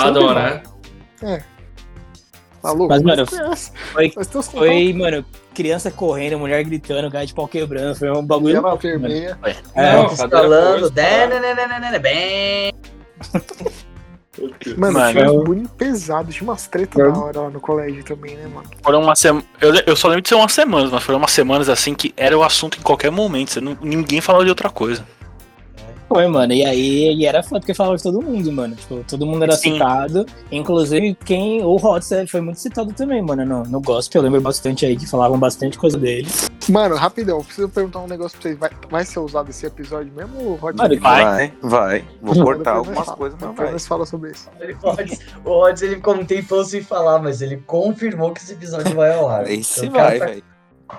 [1.22, 1.44] né?
[2.62, 3.72] Maluco, Mas, nós mano, conhece.
[3.92, 4.10] foi-
[4.58, 5.24] Foi, mano,
[5.54, 7.94] criança correndo, mulher gritando, cara de pau quebrando.
[7.96, 8.56] Foi um bagulho.
[8.56, 8.78] Ela mano.
[8.78, 9.38] vermelha.
[9.74, 9.92] É,
[11.28, 12.72] né, né, né, né, né, né, bem.
[14.76, 18.36] Mano, Mano, tinha uns bullying pesado, tinha umas tretas da hora lá no colégio também,
[18.36, 18.68] né, mano?
[18.82, 19.42] Foram uma sema...
[19.60, 22.36] eu, eu só lembro de ser umas semanas, mas foram umas semanas assim que era
[22.36, 23.60] o assunto em qualquer momento.
[23.60, 25.04] Não- ninguém falava de outra coisa.
[26.08, 26.52] Foi, mano.
[26.52, 28.76] E aí e era foda porque falava de todo mundo, mano.
[28.76, 29.72] Tipo, todo mundo era Sim.
[29.72, 30.24] citado.
[30.52, 31.62] Inclusive, quem.
[31.64, 33.44] O Hotz foi muito citado também, mano.
[33.44, 36.28] No, no gospel, eu lembro bastante aí que falavam bastante coisa dele.
[36.68, 38.58] Mano, rapidão, preciso perguntar um negócio pra vocês.
[38.58, 40.76] Vai, vai ser usado esse episódio mesmo, Rod?
[40.76, 41.24] Mano, Vai.
[41.24, 42.04] Vai, vai.
[42.22, 43.72] Vou Depois cortar algumas coisas, mas Depois vai.
[43.72, 44.48] nós fala sobre isso.
[44.60, 48.52] Ele pode- O Rods, ele ficou um tempão sem falar, mas ele confirmou que esse
[48.52, 49.48] episódio vai ao ar.
[49.50, 50.42] Esse Então, vai, velho.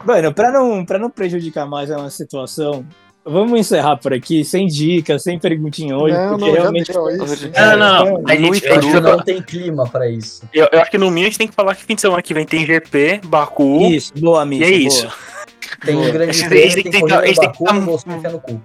[0.06, 2.86] Mano, pra não, pra não prejudicar mais a nossa situação,
[3.28, 6.92] vamos encerrar por aqui, sem dicas, sem perguntinha hoje, não, porque não, já realmente.
[6.92, 7.50] deu isso.
[7.54, 8.30] É, não, não, não.
[8.30, 10.44] é, A gente, a Eu gente não tem clima pra isso.
[10.54, 12.22] eu, eu acho que no mínimo a gente tem que falar que fim de semana
[12.22, 13.82] que vem tem GP, Baku.
[13.92, 14.66] Isso, boa, Misha.
[14.66, 14.88] E é boa.
[14.88, 15.08] isso.
[15.86, 18.62] Tem um grande prêmio, esse tem que tentar- Baku, você no cu.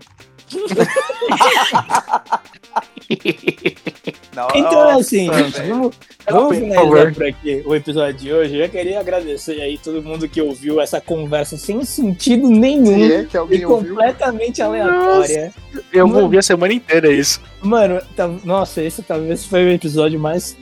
[4.34, 5.94] Não, Então é nossa, assim, gente, vamos,
[6.28, 8.56] vamos finalizar por aqui o episódio de hoje.
[8.58, 13.36] Eu queria agradecer aí todo mundo que ouviu essa conversa sem sentido nenhum é e
[13.36, 13.90] alguém ouviu.
[13.94, 15.52] completamente aleatória.
[15.92, 16.24] Eu vou Mano.
[16.24, 17.40] ouvir a semana inteira isso.
[17.60, 20.56] Mano, tá- nossa, esse talvez foi o episódio mais.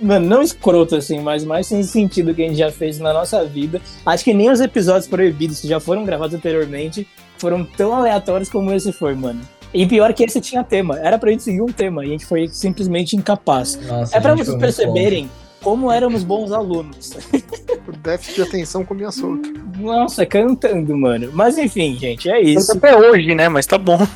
[0.00, 3.44] Mano, não escroto assim, mas mais sem sentido que a gente já fez na nossa
[3.44, 3.82] vida.
[4.06, 7.06] Acho que nem os episódios proibidos que já foram gravados anteriormente
[7.40, 9.40] foram tão aleatórios como esse foi, mano.
[9.72, 10.98] E pior que esse tinha tema.
[10.98, 13.76] Era pra gente seguir um tema e a gente foi simplesmente incapaz.
[13.86, 15.30] Nossa, É pra vocês perceberem
[15.62, 17.16] como éramos bons alunos.
[17.88, 19.52] O déficit de atenção comia solto.
[19.78, 21.30] Nossa, cantando, mano.
[21.32, 22.70] Mas enfim, gente, é isso.
[22.70, 23.48] Até hoje, né?
[23.48, 23.98] Mas tá bom.
[23.98, 24.06] bom.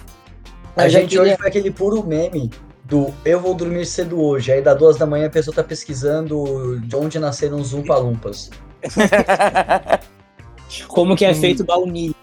[0.76, 2.50] A já gente hoje foi aquele puro meme
[2.84, 4.52] do eu vou dormir cedo hoje.
[4.52, 8.48] Aí das duas da manhã a pessoa tá pesquisando de onde nasceram os Umpalumpas.
[10.86, 12.14] Como que é feito baunilha.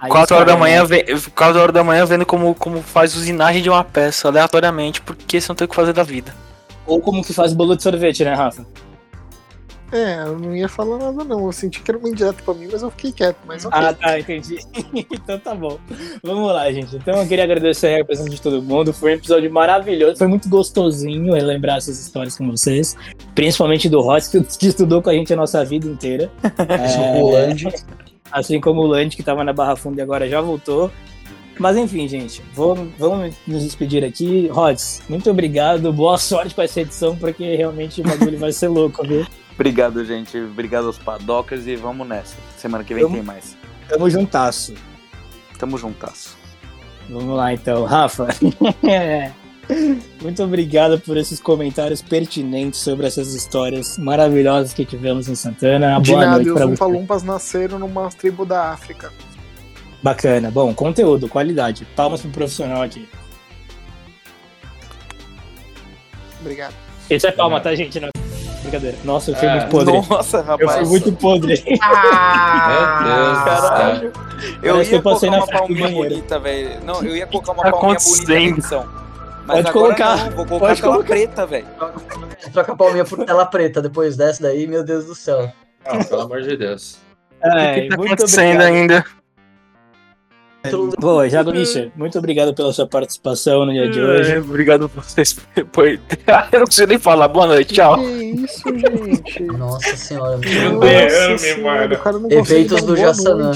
[0.00, 3.62] Aí 4 horas da manhã, ve- 4 horas da manhã vendo como, como faz usinagem
[3.62, 6.34] de uma peça aleatoriamente, porque você não tem o que fazer da vida.
[6.86, 8.64] Ou como que faz bolo de sorvete, né, Rafa?
[9.90, 11.46] É, eu não ia falar nada não.
[11.46, 13.38] Eu senti que era uma indireta pra mim, mas eu fiquei quieto.
[13.46, 13.80] Mas ok.
[13.80, 14.58] Ah, tá, entendi.
[15.10, 15.78] então tá bom.
[16.22, 16.94] Vamos lá, gente.
[16.96, 18.92] Então eu queria agradecer a presença de todo mundo.
[18.92, 20.16] Foi um episódio maravilhoso.
[20.18, 22.94] Foi muito gostosinho relembrar essas histórias com vocês.
[23.34, 24.36] Principalmente do Ross, que
[24.66, 26.30] estudou com a gente a nossa vida inteira.
[26.68, 28.07] É.
[28.30, 30.90] assim como o Land, que tava na Barra Funda e agora já voltou.
[31.58, 34.48] Mas enfim, gente, vamos, vamos nos despedir aqui.
[34.48, 35.92] Rods, muito obrigado.
[35.92, 39.26] Boa sorte com essa edição, porque realmente o bagulho vai ser louco, viu?
[39.58, 40.38] Obrigado, gente.
[40.38, 42.36] Obrigado aos padockers e vamos nessa.
[42.56, 43.18] Semana que vem Vamos.
[43.18, 43.58] tem mais.
[43.88, 44.72] Tamo juntasso.
[45.58, 46.38] Tamo juntasso.
[47.10, 48.28] Vamos lá então, Rafa.
[50.22, 56.00] Muito obrigado por esses comentários pertinentes sobre essas histórias maravilhosas que tivemos em Santana.
[56.00, 56.72] De Boa nada, noite os para você.
[56.74, 59.12] Umpalumpas nasceram numa tribo da África.
[60.02, 60.50] Bacana.
[60.50, 61.84] Bom, conteúdo, qualidade.
[61.96, 63.08] Palmas pro profissional aqui.
[66.40, 66.74] Obrigado.
[67.10, 67.98] Isso é palma, tá, gente?
[68.00, 68.08] Não...
[68.62, 68.96] Brincadeira.
[69.04, 69.54] Nossa, eu fui É.
[69.56, 69.92] muito podre.
[70.08, 70.72] Nossa, Eu rapaz.
[70.76, 71.62] fui muito podre.
[71.66, 71.76] Meu
[73.04, 73.38] Deus.
[73.44, 74.12] Caralho.
[74.62, 76.08] Eu ia eu passei colocar na uma frente do palminha banheiro.
[76.10, 76.84] bonita, velho.
[76.84, 79.07] Não, eu ia colocar uma Tá palminha bonita na edição.
[79.48, 80.16] Mas Pode agora colocar.
[80.16, 81.08] não, vou colocar Pode tela colocar.
[81.14, 81.66] preta, velho.
[82.52, 85.50] Troca a palminha por tela preta depois dessa daí, meu Deus do céu.
[85.86, 86.98] Ah, pelo amor de Deus.
[87.42, 88.74] O Ai, que tá muito acontecendo obrigado.
[88.74, 89.04] ainda?
[90.98, 94.32] Boa, Jago Misha, muito obrigado pela sua participação no dia de hoje.
[94.32, 95.32] É, obrigado por vocês.
[95.72, 95.86] por-
[96.52, 97.28] Eu não preciso nem falar.
[97.28, 97.96] Boa noite, tchau.
[97.96, 99.42] Que isso, gente?
[99.44, 100.36] Nossa senhora.
[100.38, 100.72] Meu Deus.
[100.72, 101.98] Nossa derrame, senhora, mano.
[102.02, 103.52] cara não Efeitos do Jassanã.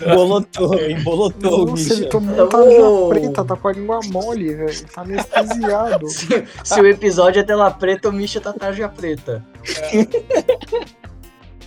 [0.00, 2.08] Embolotou, embolotou, Nossa, ele Misha.
[2.10, 4.86] tomou um tarja preta, tá com a língua mole, velho.
[4.94, 6.08] Tá anestesiado.
[6.08, 9.44] Se, se o episódio é tela preta, o Misha tá tarja preta.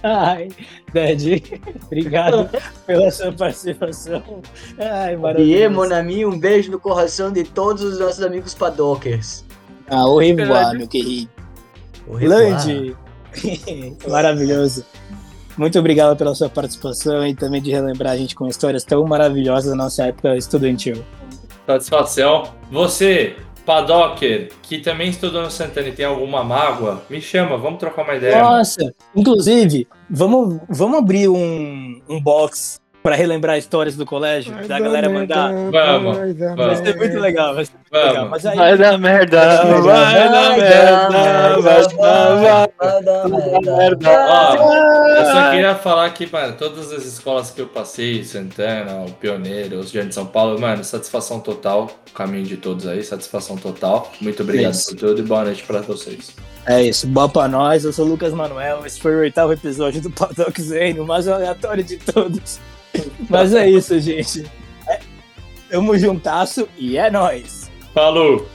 [0.03, 0.49] Ai,
[0.93, 1.21] Dad,
[1.85, 2.49] obrigado
[2.85, 4.23] pela sua participação.
[4.77, 5.63] Ai, maravilhoso.
[5.63, 9.45] E mon ami, um beijo no coração de todos os nossos amigos paddockers.
[9.87, 11.29] Ah, au revoir, meu querido.
[12.07, 12.51] Au revoir.
[12.51, 12.95] Land,
[14.07, 14.85] maravilhoso.
[15.57, 19.69] Muito obrigado pela sua participação e também de relembrar a gente com histórias tão maravilhosas
[19.69, 21.03] da nossa época estudantil.
[21.67, 22.53] Satisfação.
[22.71, 23.35] Você,
[23.65, 28.15] Padocker, que também estudou no Santana e tem alguma mágoa, me chama, vamos trocar uma
[28.15, 28.41] ideia.
[28.41, 35.09] Nossa, inclusive, vamos, vamos abrir um, um box Pra relembrar histórias do colégio, da galera
[35.09, 35.51] mandar.
[35.51, 36.65] Vamos, Vai dar vamos.
[36.65, 38.07] Vai ser muito legal, vai ser muito Vamos.
[38.09, 38.29] legal.
[38.29, 44.09] Mas aí, Vai dar merda, vai dar merda, vai dar merda.
[44.29, 49.11] Ó, eu só queria falar que, mano, todas as escolas que eu passei, Santana, o
[49.13, 51.89] Pioneiro, os Diante de São Paulo, mano, satisfação total.
[52.13, 54.11] Caminho de todos aí, satisfação total.
[54.21, 54.89] Muito obrigado Isso.
[54.91, 56.35] por tudo e boa noite pra vocês.
[56.65, 57.07] é isso.
[57.07, 57.83] Boa pra nós.
[57.85, 58.85] Eu sou o Lucas Manuel.
[58.85, 62.59] Esse foi o oitavo episódio do Paddock Zen, o mais aleatório de todos.
[63.29, 64.45] Mas é isso, gente.
[64.87, 64.99] É,
[65.69, 67.69] tamo juntasso e é nóis.
[67.93, 68.47] Falou!